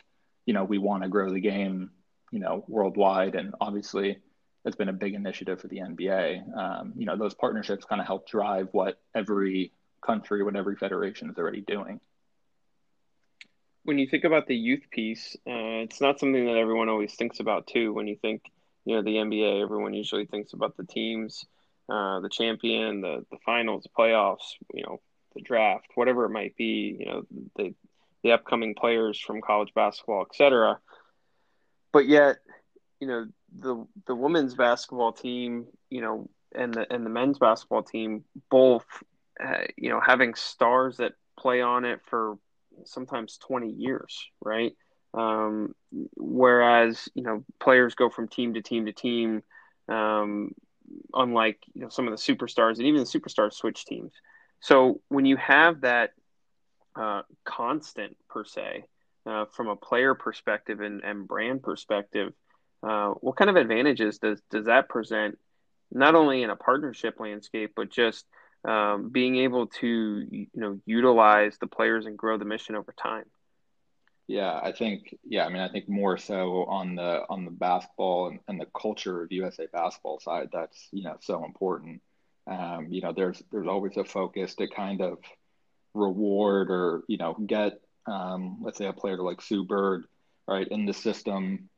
you 0.45 0.53
know 0.53 0.63
we 0.63 0.77
want 0.77 1.03
to 1.03 1.09
grow 1.09 1.31
the 1.31 1.39
game 1.39 1.91
you 2.31 2.39
know 2.39 2.63
worldwide 2.67 3.35
and 3.35 3.53
obviously 3.61 4.17
it's 4.65 4.75
been 4.75 4.89
a 4.89 4.93
big 4.93 5.13
initiative 5.13 5.59
for 5.59 5.67
the 5.67 5.77
nba 5.77 6.57
um, 6.57 6.93
you 6.95 7.05
know 7.05 7.15
those 7.17 7.33
partnerships 7.33 7.85
kind 7.85 8.01
of 8.01 8.07
help 8.07 8.27
drive 8.27 8.67
what 8.71 8.99
every 9.15 9.71
country 10.05 10.43
what 10.43 10.55
every 10.55 10.75
federation 10.75 11.29
is 11.29 11.37
already 11.37 11.61
doing. 11.61 11.99
When 13.83 13.97
you 13.97 14.07
think 14.07 14.23
about 14.23 14.47
the 14.47 14.55
youth 14.55 14.83
piece 14.91 15.35
uh, 15.47 15.83
it's 15.85 16.01
not 16.01 16.19
something 16.19 16.45
that 16.45 16.57
everyone 16.57 16.89
always 16.89 17.15
thinks 17.15 17.39
about 17.39 17.67
too. 17.67 17.93
When 17.93 18.07
you 18.07 18.17
think 18.21 18.43
you 18.85 18.95
know 18.95 19.01
the 19.01 19.15
nba 19.15 19.61
everyone 19.61 19.93
usually 19.93 20.25
thinks 20.25 20.53
about 20.53 20.77
the 20.77 20.85
teams 20.85 21.45
uh, 21.89 22.19
the 22.19 22.29
champion, 22.29 23.01
the 23.01 23.25
the 23.31 23.37
finals, 23.45 23.83
the 23.83 23.89
playoffs, 23.89 24.55
you 24.73 24.83
know, 24.83 25.01
the 25.35 25.41
draft, 25.41 25.87
whatever 25.95 26.25
it 26.25 26.29
might 26.29 26.55
be, 26.55 26.97
you 26.99 27.05
know, 27.05 27.23
the 27.55 27.73
the 28.23 28.31
upcoming 28.31 28.75
players 28.75 29.19
from 29.19 29.41
college 29.41 29.73
basketball, 29.73 30.25
etc. 30.29 30.79
But 31.91 32.07
yet, 32.07 32.37
you 32.99 33.07
know, 33.07 33.27
the 33.57 33.85
the 34.05 34.15
women's 34.15 34.55
basketball 34.55 35.13
team, 35.13 35.67
you 35.89 36.01
know, 36.01 36.29
and 36.53 36.73
the 36.73 36.91
and 36.91 37.05
the 37.05 37.09
men's 37.09 37.39
basketball 37.39 37.83
team 37.83 38.23
both, 38.49 38.85
uh, 39.43 39.65
you 39.77 39.89
know, 39.89 39.99
having 39.99 40.35
stars 40.35 40.97
that 40.97 41.13
play 41.37 41.61
on 41.61 41.85
it 41.85 42.01
for 42.09 42.37
sometimes 42.85 43.37
20 43.37 43.69
years, 43.69 44.29
right? 44.41 44.73
Um, 45.13 45.73
whereas, 46.15 47.09
you 47.15 47.23
know, 47.23 47.43
players 47.59 47.95
go 47.95 48.09
from 48.09 48.27
team 48.27 48.53
to 48.53 48.61
team 48.61 48.85
to 48.85 48.93
team, 48.93 49.41
um, 49.87 50.51
unlike 51.13 51.59
you 51.73 51.81
know 51.81 51.89
some 51.89 52.07
of 52.07 52.11
the 52.11 52.17
superstars 52.17 52.77
and 52.77 52.87
even 52.87 53.01
the 53.01 53.05
superstars 53.05 53.53
switch 53.53 53.85
teams. 53.85 54.13
So 54.61 55.01
when 55.07 55.25
you 55.25 55.37
have 55.37 55.81
that 55.81 56.11
uh, 56.95 57.21
constant 57.45 58.17
per 58.29 58.43
se 58.43 58.85
uh, 59.25 59.45
from 59.55 59.67
a 59.67 59.75
player 59.75 60.15
perspective 60.15 60.81
and, 60.81 61.03
and 61.03 61.27
brand 61.27 61.63
perspective, 61.63 62.33
uh, 62.83 63.09
what 63.21 63.37
kind 63.37 63.49
of 63.49 63.55
advantages 63.55 64.19
does 64.19 64.41
does 64.49 64.65
that 64.65 64.89
present? 64.89 65.37
Not 65.91 66.15
only 66.15 66.43
in 66.43 66.49
a 66.49 66.55
partnership 66.55 67.19
landscape, 67.19 67.71
but 67.75 67.89
just 67.89 68.25
um, 68.63 69.09
being 69.09 69.37
able 69.37 69.67
to 69.67 69.87
you 70.29 70.47
know 70.53 70.79
utilize 70.85 71.57
the 71.59 71.67
players 71.67 72.05
and 72.05 72.17
grow 72.17 72.37
the 72.37 72.45
mission 72.45 72.75
over 72.75 72.93
time. 73.01 73.25
Yeah, 74.29 74.59
I 74.63 74.73
think 74.73 75.17
yeah, 75.25 75.45
I 75.45 75.49
mean 75.49 75.61
I 75.63 75.69
think 75.69 75.89
more 75.89 76.17
so 76.17 76.65
on 76.65 76.95
the 76.95 77.23
on 77.29 77.45
the 77.45 77.51
basketball 77.51 78.27
and, 78.29 78.39
and 78.47 78.61
the 78.61 78.67
culture 78.79 79.23
of 79.23 79.31
USA 79.33 79.67
basketball 79.73 80.19
side 80.19 80.49
that's 80.53 80.87
you 80.91 81.03
know 81.03 81.17
so 81.21 81.45
important. 81.45 82.01
Um, 82.47 82.87
you 82.91 83.01
know, 83.01 83.13
there's 83.13 83.43
there's 83.51 83.67
always 83.67 83.97
a 83.97 84.05
focus 84.05 84.55
to 84.57 84.67
kind 84.69 85.01
of 85.01 85.19
reward 85.95 86.71
or 86.71 87.03
you 87.07 87.17
know 87.17 87.33
get 87.33 87.81
um, 88.07 88.59
let's 88.61 88.77
say 88.79 88.87
a 88.87 88.93
player 88.93 89.17
like 89.17 89.41
Sue 89.41 89.65
Bird 89.65 90.05
right 90.47 90.67
in 90.69 90.85
the 90.85 90.93
system 90.93 91.69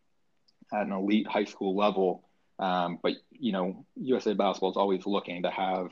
at 0.74 0.88
an 0.88 0.94
elite 0.94 1.28
high 1.28 1.46
school 1.46 1.76
level, 1.76 2.24
Um, 2.60 3.00
but 3.04 3.14
you 3.32 3.54
know, 3.54 3.86
USA 3.98 4.34
Basketball 4.34 4.72
is 4.72 4.78
always 4.78 5.06
looking 5.06 5.44
to 5.44 5.52
have 5.52 5.92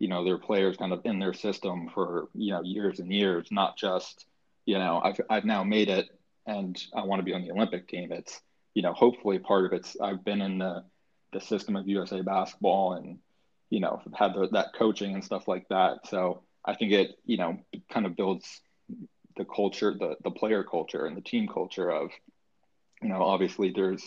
you 0.00 0.08
know 0.08 0.24
their 0.24 0.38
players 0.38 0.76
kind 0.78 0.92
of 0.92 1.02
in 1.04 1.18
their 1.20 1.34
system 1.34 1.88
for 1.94 2.28
you 2.34 2.52
know 2.52 2.62
years 2.62 3.00
and 3.00 3.12
years, 3.12 3.48
not 3.52 3.76
just 3.78 4.26
you 4.68 4.78
know 4.78 5.00
I've 5.02 5.20
I've 5.30 5.44
now 5.44 5.64
made 5.64 5.88
it 5.88 6.08
and 6.46 6.78
I 6.94 7.04
want 7.04 7.20
to 7.20 7.24
be 7.24 7.32
on 7.32 7.42
the 7.42 7.52
Olympic 7.52 7.88
team. 7.88 8.12
It's 8.12 8.40
you 8.74 8.82
know 8.82 8.92
hopefully 8.92 9.38
part 9.38 9.64
of 9.64 9.72
it's 9.72 9.96
I've 10.00 10.24
been 10.24 10.42
in 10.42 10.58
the 10.58 10.84
the 11.32 11.40
system 11.40 11.74
of 11.76 11.88
USA 11.88 12.20
Basketball 12.20 12.92
and 12.94 13.18
you 13.70 13.80
know 13.80 14.02
had 14.14 14.34
the, 14.34 14.48
that 14.52 14.74
coaching 14.78 15.14
and 15.14 15.24
stuff 15.24 15.48
like 15.48 15.66
that. 15.68 16.06
So 16.06 16.42
I 16.64 16.74
think 16.74 16.92
it 16.92 17.16
you 17.24 17.38
know 17.38 17.58
kind 17.90 18.04
of 18.04 18.14
builds 18.14 18.60
the 19.36 19.44
culture, 19.44 19.94
the 19.98 20.16
the 20.22 20.30
player 20.30 20.62
culture 20.62 21.06
and 21.06 21.16
the 21.16 21.22
team 21.22 21.48
culture 21.48 21.90
of 21.90 22.10
you 23.00 23.08
know 23.08 23.22
obviously 23.22 23.72
there's 23.74 24.04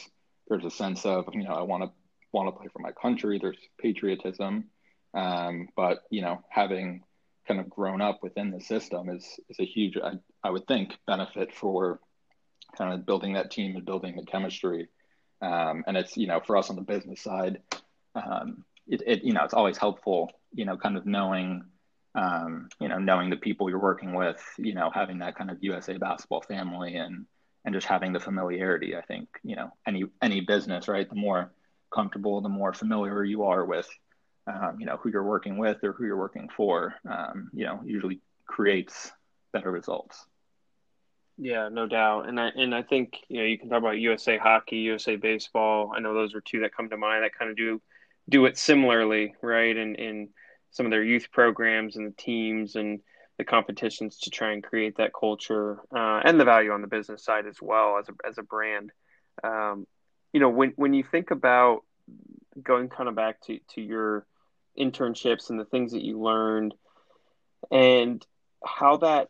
there's 0.47 0.65
a 0.65 0.71
sense 0.71 1.05
of 1.05 1.25
you 1.33 1.43
know 1.43 1.55
I 1.55 1.63
want 1.63 1.83
to 1.83 1.91
want 2.31 2.47
to 2.47 2.59
play 2.59 2.67
for 2.71 2.79
my 2.79 2.91
country. 2.91 3.39
There's 3.41 3.57
patriotism 3.79 4.69
um, 5.13 5.69
but 5.75 6.03
you 6.09 6.21
know, 6.21 6.41
having 6.49 7.03
kind 7.47 7.59
of 7.59 7.69
grown 7.69 8.01
up 8.01 8.19
within 8.21 8.51
the 8.51 8.61
system 8.61 9.09
is 9.09 9.39
is 9.49 9.59
a 9.59 9.65
huge, 9.65 9.97
I 10.43 10.49
would 10.49 10.67
think, 10.67 10.97
benefit 11.07 11.53
for 11.53 11.99
kind 12.77 12.93
of 12.93 13.05
building 13.05 13.33
that 13.33 13.51
team 13.51 13.75
and 13.75 13.85
building 13.85 14.15
the 14.15 14.25
chemistry. 14.25 14.87
Um, 15.41 15.83
and 15.87 15.97
it's 15.97 16.17
you 16.17 16.27
know, 16.27 16.39
for 16.45 16.57
us 16.57 16.69
on 16.69 16.75
the 16.75 16.81
business 16.81 17.21
side, 17.21 17.61
um, 18.15 18.63
it, 18.87 19.01
it 19.05 19.23
you 19.23 19.33
know, 19.33 19.43
it's 19.43 19.53
always 19.53 19.77
helpful, 19.77 20.31
you 20.53 20.65
know, 20.65 20.77
kind 20.77 20.97
of 20.97 21.05
knowing. 21.05 21.63
Um, 22.13 22.67
you 22.81 22.89
know, 22.89 22.97
knowing 22.97 23.29
the 23.29 23.37
people 23.37 23.69
you're 23.69 23.79
working 23.79 24.13
with, 24.13 24.43
you 24.57 24.73
know, 24.73 24.91
having 24.93 25.19
that 25.19 25.37
kind 25.37 25.49
of 25.49 25.59
USA 25.61 25.95
basketball 25.95 26.41
family 26.41 26.97
and 26.97 27.25
and 27.63 27.73
just 27.73 27.87
having 27.87 28.11
the 28.11 28.19
familiarity. 28.19 28.97
I 28.97 29.01
think 29.01 29.29
you 29.43 29.55
know 29.55 29.71
any 29.87 30.03
any 30.21 30.41
business, 30.41 30.89
right? 30.89 31.07
The 31.07 31.15
more 31.15 31.53
comfortable, 31.89 32.41
the 32.41 32.49
more 32.49 32.73
familiar 32.73 33.23
you 33.23 33.43
are 33.43 33.65
with 33.65 33.87
um, 34.47 34.77
you 34.79 34.85
know 34.85 34.97
who 34.97 35.09
you're 35.09 35.23
working 35.23 35.57
with 35.57 35.83
or 35.83 35.93
who 35.93 36.05
you're 36.05 36.17
working 36.17 36.49
for 36.55 36.95
um, 37.09 37.49
you 37.53 37.65
know 37.65 37.81
usually 37.85 38.19
creates 38.45 39.11
better 39.53 39.71
results 39.71 40.25
yeah 41.41 41.69
no 41.69 41.87
doubt. 41.87 42.29
And 42.29 42.39
i 42.39 42.49
and 42.49 42.73
i 42.73 42.83
think 42.83 43.17
you 43.27 43.39
know 43.39 43.45
you 43.45 43.57
can 43.57 43.67
talk 43.67 43.79
about 43.79 43.97
usa 43.97 44.37
hockey 44.37 44.77
usa 44.77 45.15
baseball. 45.15 45.91
I 45.95 45.99
know 45.99 46.13
those 46.13 46.35
are 46.35 46.41
two 46.41 46.61
that 46.61 46.75
come 46.75 46.89
to 46.89 46.97
mind 46.97 47.23
that 47.23 47.37
kind 47.37 47.49
of 47.49 47.57
do 47.57 47.81
do 48.29 48.45
it 48.45 48.57
similarly 48.57 49.33
right 49.41 49.75
and 49.75 49.95
in, 49.95 50.05
in 50.05 50.29
some 50.69 50.85
of 50.85 50.91
their 50.91 51.03
youth 51.03 51.31
programs 51.31 51.95
and 51.97 52.07
the 52.07 52.15
teams 52.15 52.75
and 52.75 52.99
the 53.39 53.43
competitions 53.43 54.19
to 54.19 54.29
try 54.29 54.51
and 54.51 54.63
create 54.63 54.97
that 54.97 55.11
culture 55.19 55.79
uh, 55.95 56.21
and 56.23 56.39
the 56.39 56.45
value 56.45 56.71
on 56.71 56.81
the 56.81 56.87
business 56.87 57.25
side 57.25 57.47
as 57.47 57.59
well 57.59 57.97
as 57.97 58.07
a, 58.07 58.13
as 58.25 58.37
a 58.37 58.43
brand. 58.43 58.91
Um, 59.43 59.87
you 60.31 60.39
know 60.39 60.49
when 60.49 60.73
when 60.75 60.93
you 60.93 61.03
think 61.03 61.31
about 61.31 61.83
going 62.61 62.87
kind 62.87 63.09
of 63.09 63.15
back 63.15 63.41
to 63.41 63.59
to 63.73 63.81
your 63.81 64.27
internships 64.79 65.49
and 65.49 65.59
the 65.59 65.65
things 65.65 65.93
that 65.93 66.03
you 66.03 66.21
learned 66.21 66.75
and 67.71 68.23
how 68.63 68.97
that 68.97 69.29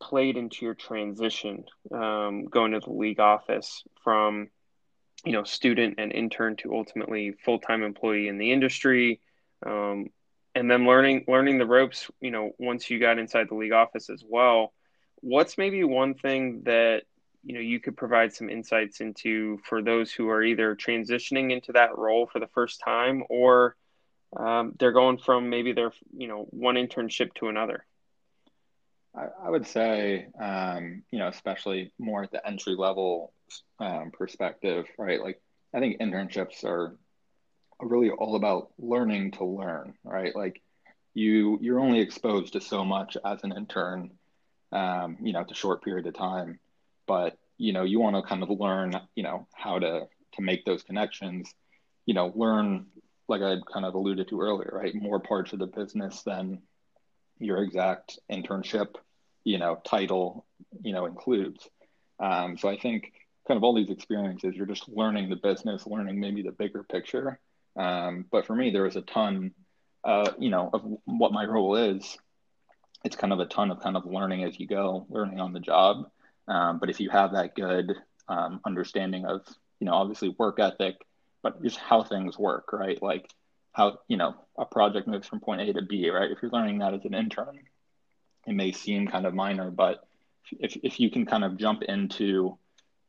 played 0.00 0.36
into 0.36 0.64
your 0.64 0.74
transition 0.74 1.64
um, 1.92 2.44
going 2.46 2.72
to 2.72 2.80
the 2.80 2.92
league 2.92 3.20
office 3.20 3.82
from 4.04 4.48
you 5.24 5.32
know 5.32 5.44
student 5.44 5.96
and 5.98 6.12
intern 6.12 6.56
to 6.56 6.74
ultimately 6.74 7.32
full-time 7.44 7.82
employee 7.82 8.28
in 8.28 8.38
the 8.38 8.52
industry 8.52 9.20
um, 9.66 10.06
and 10.54 10.70
then 10.70 10.86
learning 10.86 11.24
learning 11.28 11.58
the 11.58 11.66
ropes 11.66 12.10
you 12.20 12.30
know 12.30 12.52
once 12.58 12.90
you 12.90 12.98
got 12.98 13.18
inside 13.18 13.48
the 13.48 13.54
league 13.54 13.72
office 13.72 14.10
as 14.10 14.22
well. 14.26 14.72
What's 15.20 15.58
maybe 15.58 15.82
one 15.84 16.14
thing 16.14 16.62
that 16.64 17.02
you 17.44 17.54
know 17.54 17.60
you 17.60 17.80
could 17.80 17.96
provide 17.96 18.32
some 18.32 18.50
insights 18.50 19.00
into 19.00 19.58
for 19.64 19.82
those 19.82 20.12
who 20.12 20.28
are 20.28 20.42
either 20.42 20.74
transitioning 20.74 21.52
into 21.52 21.72
that 21.72 21.96
role 21.96 22.26
for 22.26 22.40
the 22.40 22.48
first 22.48 22.80
time 22.84 23.24
or 23.28 23.76
um, 24.36 24.74
they're 24.78 24.92
going 24.92 25.18
from 25.18 25.48
maybe 25.48 25.72
their 25.72 25.92
you 26.16 26.28
know 26.28 26.46
one 26.50 26.74
internship 26.74 27.32
to 27.34 27.48
another 27.48 27.84
i, 29.18 29.46
I 29.46 29.50
would 29.50 29.66
say 29.66 30.28
um, 30.40 31.02
you 31.10 31.18
know 31.18 31.28
especially 31.28 31.92
more 31.98 32.22
at 32.24 32.32
the 32.32 32.46
entry 32.46 32.74
level 32.76 33.32
um, 33.80 34.10
perspective 34.12 34.86
right? 34.98 35.20
Like 35.22 35.40
i 35.74 35.80
think 35.80 36.00
internships 36.00 36.64
are 36.64 36.96
really 37.80 38.10
all 38.10 38.36
about 38.36 38.70
learning 38.78 39.32
to 39.32 39.44
learn 39.44 39.94
right? 40.04 40.34
Like 40.34 40.60
you 41.14 41.58
you're 41.60 41.80
only 41.80 42.00
exposed 42.00 42.52
to 42.52 42.60
so 42.60 42.84
much 42.84 43.16
as 43.24 43.42
an 43.44 43.52
intern 43.56 44.10
um, 44.72 45.16
you 45.22 45.32
know 45.32 45.40
it's 45.40 45.52
a 45.52 45.54
short 45.54 45.82
period 45.82 46.06
of 46.06 46.14
time. 46.14 46.58
But 47.06 47.38
you 47.56 47.72
know 47.72 47.84
you 47.84 48.00
want 48.00 48.16
to 48.16 48.22
kind 48.22 48.42
of 48.42 48.50
learn 48.50 48.92
you 49.14 49.22
know 49.22 49.46
how 49.54 49.78
to 49.78 50.06
to 50.34 50.42
make 50.42 50.64
those 50.64 50.82
connections. 50.82 51.52
You 52.06 52.14
know 52.14 52.32
learn 52.34 52.86
like 53.28 53.42
I 53.42 53.56
kind 53.72 53.84
of 53.84 53.94
alluded 53.94 54.28
to 54.28 54.40
earlier, 54.40 54.70
right? 54.72 54.94
More 54.94 55.20
parts 55.20 55.52
of 55.52 55.58
the 55.58 55.66
business 55.66 56.22
than 56.22 56.62
your 57.38 57.62
exact 57.62 58.18
internship, 58.30 58.94
you 59.48 59.56
know, 59.56 59.80
title, 59.82 60.44
you 60.82 60.92
know, 60.92 61.06
includes. 61.06 61.66
Um, 62.20 62.58
so 62.58 62.68
I 62.68 62.76
think 62.76 63.12
kind 63.46 63.56
of 63.56 63.64
all 63.64 63.74
these 63.74 63.88
experiences, 63.88 64.54
you're 64.54 64.66
just 64.66 64.86
learning 64.90 65.30
the 65.30 65.36
business, 65.36 65.86
learning 65.86 66.20
maybe 66.20 66.42
the 66.42 66.52
bigger 66.52 66.82
picture. 66.82 67.40
Um, 67.74 68.26
but 68.30 68.44
for 68.44 68.54
me, 68.54 68.68
there 68.68 68.82
was 68.82 68.96
a 68.96 69.00
ton, 69.00 69.52
uh, 70.04 70.32
you 70.38 70.50
know, 70.50 70.68
of 70.70 70.82
what 71.06 71.32
my 71.32 71.46
role 71.46 71.76
is. 71.76 72.18
It's 73.04 73.16
kind 73.16 73.32
of 73.32 73.40
a 73.40 73.46
ton 73.46 73.70
of 73.70 73.80
kind 73.80 73.96
of 73.96 74.04
learning 74.04 74.44
as 74.44 74.60
you 74.60 74.66
go, 74.66 75.06
learning 75.08 75.40
on 75.40 75.54
the 75.54 75.60
job. 75.60 76.10
Um, 76.46 76.78
but 76.78 76.90
if 76.90 77.00
you 77.00 77.08
have 77.08 77.32
that 77.32 77.54
good 77.54 77.94
um, 78.28 78.60
understanding 78.66 79.24
of, 79.24 79.46
you 79.80 79.86
know, 79.86 79.94
obviously 79.94 80.28
work 80.38 80.60
ethic, 80.60 80.96
but 81.42 81.62
just 81.62 81.78
how 81.78 82.02
things 82.02 82.38
work, 82.38 82.70
right? 82.74 83.00
Like 83.00 83.30
how, 83.72 84.00
you 84.08 84.18
know, 84.18 84.34
a 84.58 84.66
project 84.66 85.08
moves 85.08 85.26
from 85.26 85.40
point 85.40 85.62
A 85.62 85.72
to 85.72 85.80
B, 85.80 86.10
right? 86.10 86.30
If 86.30 86.42
you're 86.42 86.50
learning 86.50 86.80
that 86.80 86.92
as 86.92 87.06
an 87.06 87.14
intern, 87.14 87.60
it 88.48 88.54
may 88.54 88.72
seem 88.72 89.06
kind 89.06 89.26
of 89.26 89.34
minor, 89.34 89.70
but 89.70 90.06
if, 90.58 90.76
if 90.82 90.98
you 90.98 91.10
can 91.10 91.26
kind 91.26 91.44
of 91.44 91.56
jump 91.56 91.82
into 91.82 92.56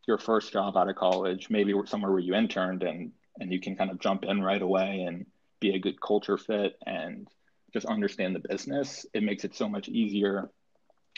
your 0.08 0.18
first 0.18 0.52
job 0.52 0.76
out 0.76 0.90
of 0.90 0.96
college, 0.96 1.50
maybe 1.50 1.74
somewhere 1.86 2.12
where 2.12 2.20
you 2.20 2.34
interned 2.34 2.84
and, 2.84 3.12
and 3.40 3.52
you 3.52 3.60
can 3.60 3.76
kind 3.76 3.92
of 3.92 4.00
jump 4.00 4.26
in 4.26 4.42
right 4.42 4.62
away 4.62 5.06
and 5.08 5.26
be 5.60 5.76
a 5.76 5.80
good 5.80 6.02
culture 6.02 6.38
fit 6.38 6.78
and 6.86 7.28
just 7.72 7.86
understand 7.86 8.36
the 8.36 8.48
business, 8.48 9.06
it 9.14 9.24
makes 9.24 9.44
it 9.44 9.56
so 9.56 9.70
much 9.70 9.88
easier 9.88 10.50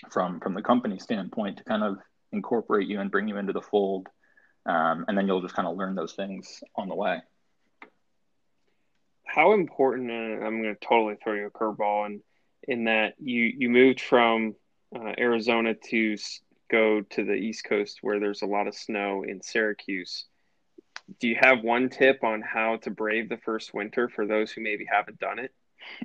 from 0.09 0.39
from 0.39 0.55
the 0.55 0.61
company 0.61 0.97
standpoint 0.97 1.57
to 1.57 1.63
kind 1.63 1.83
of 1.83 1.97
incorporate 2.31 2.87
you 2.87 2.99
and 2.99 3.11
bring 3.11 3.27
you 3.27 3.37
into 3.37 3.53
the 3.53 3.61
fold 3.61 4.07
um, 4.65 5.05
and 5.07 5.17
then 5.17 5.27
you'll 5.27 5.41
just 5.41 5.55
kind 5.55 5.67
of 5.67 5.77
learn 5.77 5.95
those 5.95 6.13
things 6.13 6.63
on 6.75 6.87
the 6.87 6.95
way. 6.95 7.21
How 9.25 9.53
important? 9.53 10.11
I'm 10.11 10.61
going 10.61 10.75
to 10.75 10.87
totally 10.87 11.15
throw 11.23 11.33
you 11.33 11.47
a 11.47 11.51
curveball, 11.51 12.05
and 12.05 12.21
in, 12.67 12.85
that 12.85 13.15
you 13.19 13.51
you 13.57 13.69
moved 13.69 14.01
from 14.01 14.55
uh, 14.95 15.13
Arizona 15.17 15.73
to 15.89 16.17
go 16.69 17.01
to 17.01 17.23
the 17.23 17.33
East 17.33 17.65
Coast 17.65 17.99
where 18.01 18.19
there's 18.19 18.41
a 18.41 18.47
lot 18.47 18.67
of 18.67 18.75
snow 18.75 19.23
in 19.23 19.41
Syracuse. 19.41 20.25
Do 21.19 21.27
you 21.27 21.35
have 21.39 21.63
one 21.63 21.89
tip 21.89 22.23
on 22.23 22.41
how 22.41 22.77
to 22.77 22.89
brave 22.89 23.27
the 23.27 23.37
first 23.37 23.73
winter 23.73 24.07
for 24.07 24.25
those 24.25 24.51
who 24.51 24.61
maybe 24.61 24.85
haven't 24.89 25.19
done 25.19 25.39
it? 25.39 25.53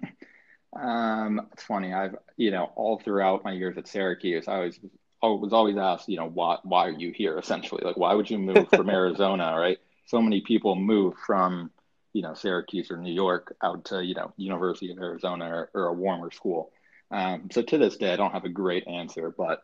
um, 0.80 1.48
it's 1.52 1.62
funny. 1.62 1.92
I've 1.92 2.16
you 2.36 2.50
know 2.50 2.72
all 2.74 2.98
throughout 2.98 3.44
my 3.44 3.52
years 3.52 3.78
at 3.78 3.88
Syracuse, 3.88 4.48
I 4.48 4.58
was 4.60 4.78
was 5.22 5.52
always 5.52 5.76
asked, 5.76 6.08
you 6.08 6.16
know, 6.16 6.28
why 6.28 6.58
why 6.62 6.86
are 6.86 6.90
you 6.90 7.12
here? 7.12 7.38
Essentially, 7.38 7.82
like 7.84 7.96
why 7.96 8.14
would 8.14 8.30
you 8.30 8.38
move 8.38 8.68
from 8.68 8.88
Arizona, 9.00 9.56
right? 9.58 9.78
So 10.06 10.20
many 10.20 10.40
people 10.40 10.76
move 10.76 11.14
from 11.26 11.70
you 12.16 12.22
know 12.22 12.32
Syracuse 12.32 12.90
or 12.90 12.96
New 12.96 13.12
York 13.12 13.54
out 13.62 13.84
to 13.86 14.02
you 14.02 14.14
know 14.14 14.32
University 14.38 14.90
of 14.90 14.96
Arizona 14.96 15.44
or, 15.44 15.70
or 15.74 15.86
a 15.88 15.92
warmer 15.92 16.30
school. 16.30 16.72
Um, 17.10 17.50
so 17.52 17.60
to 17.60 17.76
this 17.76 17.98
day, 17.98 18.10
I 18.10 18.16
don't 18.16 18.32
have 18.32 18.46
a 18.46 18.48
great 18.48 18.88
answer, 18.88 19.34
but 19.36 19.62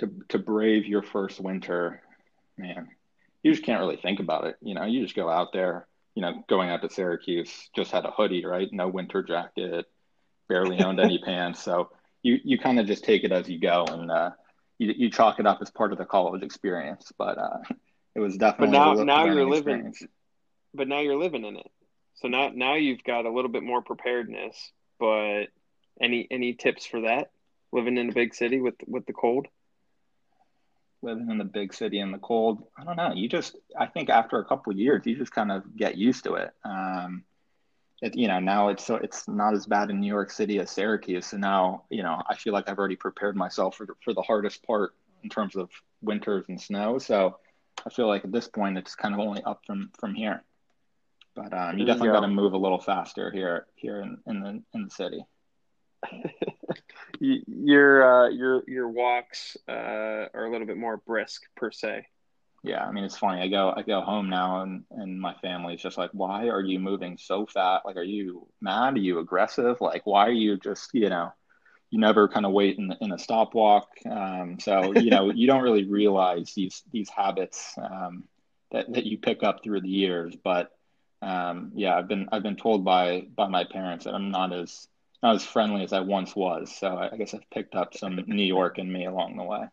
to 0.00 0.10
to 0.30 0.38
brave 0.40 0.84
your 0.84 1.04
first 1.04 1.38
winter, 1.38 2.02
man, 2.58 2.88
you 3.44 3.52
just 3.52 3.64
can't 3.64 3.78
really 3.78 3.98
think 3.98 4.18
about 4.18 4.46
it. 4.46 4.56
You 4.60 4.74
know, 4.74 4.84
you 4.84 5.00
just 5.00 5.14
go 5.14 5.30
out 5.30 5.52
there. 5.52 5.86
You 6.16 6.22
know, 6.22 6.44
going 6.48 6.70
out 6.70 6.82
to 6.82 6.90
Syracuse, 6.90 7.70
just 7.74 7.92
had 7.92 8.04
a 8.04 8.10
hoodie, 8.10 8.44
right? 8.44 8.68
No 8.72 8.88
winter 8.88 9.22
jacket, 9.22 9.86
barely 10.48 10.82
owned 10.82 10.98
any 10.98 11.18
pants. 11.24 11.62
So 11.62 11.90
you 12.24 12.40
you 12.42 12.58
kind 12.58 12.80
of 12.80 12.86
just 12.86 13.04
take 13.04 13.22
it 13.22 13.30
as 13.30 13.48
you 13.48 13.60
go, 13.60 13.84
and 13.88 14.10
uh, 14.10 14.30
you, 14.78 14.92
you 14.96 15.10
chalk 15.10 15.38
it 15.38 15.46
up 15.46 15.58
as 15.62 15.70
part 15.70 15.92
of 15.92 15.98
the 15.98 16.04
college 16.04 16.42
experience, 16.42 17.12
but 17.16 17.38
uh, 17.38 17.58
it 18.16 18.20
was 18.20 18.36
definitely. 18.36 18.76
But 18.76 18.96
now, 18.96 19.04
now 19.04 19.24
you're 19.32 19.48
living. 19.48 19.94
But 20.74 20.88
now 20.88 20.98
you're 20.98 21.16
living 21.16 21.44
in 21.44 21.56
it, 21.56 21.70
so 22.22 22.28
now 22.28 22.50
now 22.54 22.74
you've 22.74 23.02
got 23.02 23.26
a 23.26 23.30
little 23.30 23.50
bit 23.50 23.64
more 23.64 23.82
preparedness. 23.82 24.72
But 24.98 25.46
any 26.00 26.28
any 26.30 26.54
tips 26.54 26.86
for 26.86 27.02
that? 27.02 27.32
Living 27.72 27.98
in 27.98 28.10
a 28.10 28.12
big 28.12 28.34
city 28.34 28.60
with 28.60 28.76
with 28.86 29.04
the 29.06 29.12
cold. 29.12 29.48
Living 31.02 31.28
in 31.28 31.38
the 31.38 31.44
big 31.44 31.74
city 31.74 31.98
in 31.98 32.12
the 32.12 32.18
cold, 32.18 32.62
I 32.78 32.84
don't 32.84 32.96
know. 32.96 33.12
You 33.12 33.28
just, 33.28 33.56
I 33.76 33.86
think 33.86 34.08
after 34.08 34.38
a 34.38 34.44
couple 34.44 34.72
years, 34.72 35.02
you 35.04 35.16
just 35.16 35.32
kind 35.32 35.50
of 35.50 35.76
get 35.76 35.98
used 35.98 36.22
to 36.24 36.34
it. 36.34 36.52
Um, 36.64 37.24
it, 38.00 38.16
you 38.16 38.28
know, 38.28 38.38
now 38.38 38.68
it's 38.68 38.88
it's 38.88 39.26
not 39.26 39.52
as 39.52 39.66
bad 39.66 39.90
in 39.90 39.98
New 39.98 40.06
York 40.06 40.30
City 40.30 40.60
as 40.60 40.70
Syracuse. 40.70 41.26
So 41.26 41.38
now, 41.38 41.84
you 41.90 42.04
know, 42.04 42.22
I 42.30 42.36
feel 42.36 42.52
like 42.52 42.68
I've 42.68 42.78
already 42.78 42.94
prepared 42.94 43.34
myself 43.36 43.76
for 43.76 43.96
for 44.04 44.14
the 44.14 44.22
hardest 44.22 44.62
part 44.64 44.94
in 45.24 45.28
terms 45.28 45.56
of 45.56 45.70
winters 46.02 46.44
and 46.48 46.60
snow. 46.60 46.98
So 46.98 47.38
I 47.84 47.90
feel 47.90 48.06
like 48.06 48.24
at 48.24 48.30
this 48.30 48.46
point, 48.46 48.78
it's 48.78 48.94
kind 48.94 49.12
of 49.12 49.18
only 49.18 49.42
up 49.42 49.62
from 49.66 49.90
from 49.98 50.14
here. 50.14 50.44
But 51.34 51.52
um, 51.52 51.78
you 51.78 51.84
definitely 51.84 52.08
got 52.08 52.20
to 52.20 52.28
move 52.28 52.52
a 52.52 52.58
little 52.58 52.80
faster 52.80 53.30
here 53.30 53.66
here 53.74 54.00
in, 54.00 54.18
in 54.26 54.40
the 54.40 54.62
in 54.74 54.84
the 54.84 54.90
city. 54.90 55.24
your 57.20 58.26
uh, 58.26 58.28
your 58.28 58.62
your 58.66 58.88
walks 58.88 59.56
uh, 59.68 59.72
are 60.34 60.46
a 60.46 60.50
little 60.50 60.66
bit 60.66 60.76
more 60.76 60.96
brisk 60.98 61.42
per 61.56 61.70
se. 61.70 62.06
Yeah, 62.64 62.84
I 62.84 62.92
mean 62.92 63.04
it's 63.04 63.18
funny. 63.18 63.40
I 63.40 63.48
go 63.48 63.72
I 63.76 63.82
go 63.82 64.00
home 64.02 64.30
now 64.30 64.62
and 64.62 64.84
and 64.90 65.20
my 65.20 65.34
family's 65.34 65.80
just 65.80 65.98
like, 65.98 66.10
why 66.12 66.48
are 66.48 66.60
you 66.60 66.78
moving 66.78 67.18
so 67.18 67.46
fast? 67.46 67.84
Like, 67.84 67.96
are 67.96 68.02
you 68.02 68.46
mad? 68.60 68.94
Are 68.94 68.98
you 68.98 69.18
aggressive? 69.18 69.80
Like, 69.80 70.06
why 70.06 70.26
are 70.26 70.32
you 70.32 70.56
just 70.58 70.90
you 70.92 71.08
know? 71.08 71.32
You 71.90 72.00
never 72.00 72.26
kind 72.26 72.46
of 72.46 72.52
wait 72.52 72.78
in, 72.78 72.90
in 73.02 73.12
a 73.12 73.18
stop 73.18 73.52
walk. 73.52 73.88
Um, 74.10 74.58
so 74.58 74.94
you 74.94 75.10
know 75.10 75.30
you 75.30 75.46
don't 75.46 75.62
really 75.62 75.84
realize 75.84 76.52
these 76.54 76.82
these 76.90 77.10
habits 77.10 77.74
um, 77.76 78.24
that 78.70 78.92
that 78.92 79.06
you 79.06 79.18
pick 79.18 79.42
up 79.42 79.62
through 79.62 79.82
the 79.82 79.88
years. 79.88 80.34
But 80.42 80.70
um, 81.22 81.72
yeah, 81.74 81.96
I've 81.96 82.08
been 82.08 82.28
I've 82.32 82.42
been 82.42 82.56
told 82.56 82.84
by 82.84 83.26
by 83.34 83.48
my 83.48 83.64
parents 83.64 84.04
that 84.04 84.14
I'm 84.14 84.30
not 84.30 84.52
as 84.52 84.88
not 85.22 85.36
as 85.36 85.44
friendly 85.44 85.84
as 85.84 85.92
I 85.92 86.00
once 86.00 86.34
was. 86.34 86.76
So 86.76 86.88
I, 86.88 87.12
I 87.12 87.16
guess 87.16 87.32
I've 87.32 87.48
picked 87.50 87.74
up 87.74 87.96
some 87.96 88.16
New 88.26 88.44
York 88.44 88.78
in 88.78 88.92
me 88.92 89.06
along 89.06 89.36
the 89.36 89.44
way. 89.44 89.64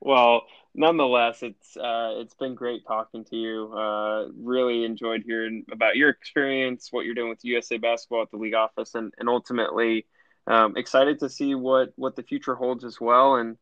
Well, 0.00 0.42
nonetheless, 0.74 1.42
it's 1.42 1.76
uh, 1.76 2.14
it's 2.16 2.34
been 2.34 2.54
great 2.54 2.86
talking 2.86 3.24
to 3.26 3.36
you. 3.36 3.72
Uh, 3.72 4.28
really 4.36 4.84
enjoyed 4.84 5.24
hearing 5.26 5.66
about 5.70 5.96
your 5.96 6.08
experience, 6.08 6.88
what 6.90 7.04
you're 7.04 7.14
doing 7.14 7.28
with 7.28 7.44
USA 7.44 7.76
Basketball 7.76 8.22
at 8.22 8.30
the 8.30 8.36
league 8.36 8.54
office, 8.54 8.94
and 8.94 9.12
and 9.18 9.28
ultimately 9.28 10.06
um, 10.46 10.76
excited 10.76 11.18
to 11.20 11.28
see 11.28 11.54
what 11.54 11.92
what 11.96 12.16
the 12.16 12.22
future 12.22 12.54
holds 12.54 12.84
as 12.84 13.00
well. 13.00 13.36
And 13.36 13.56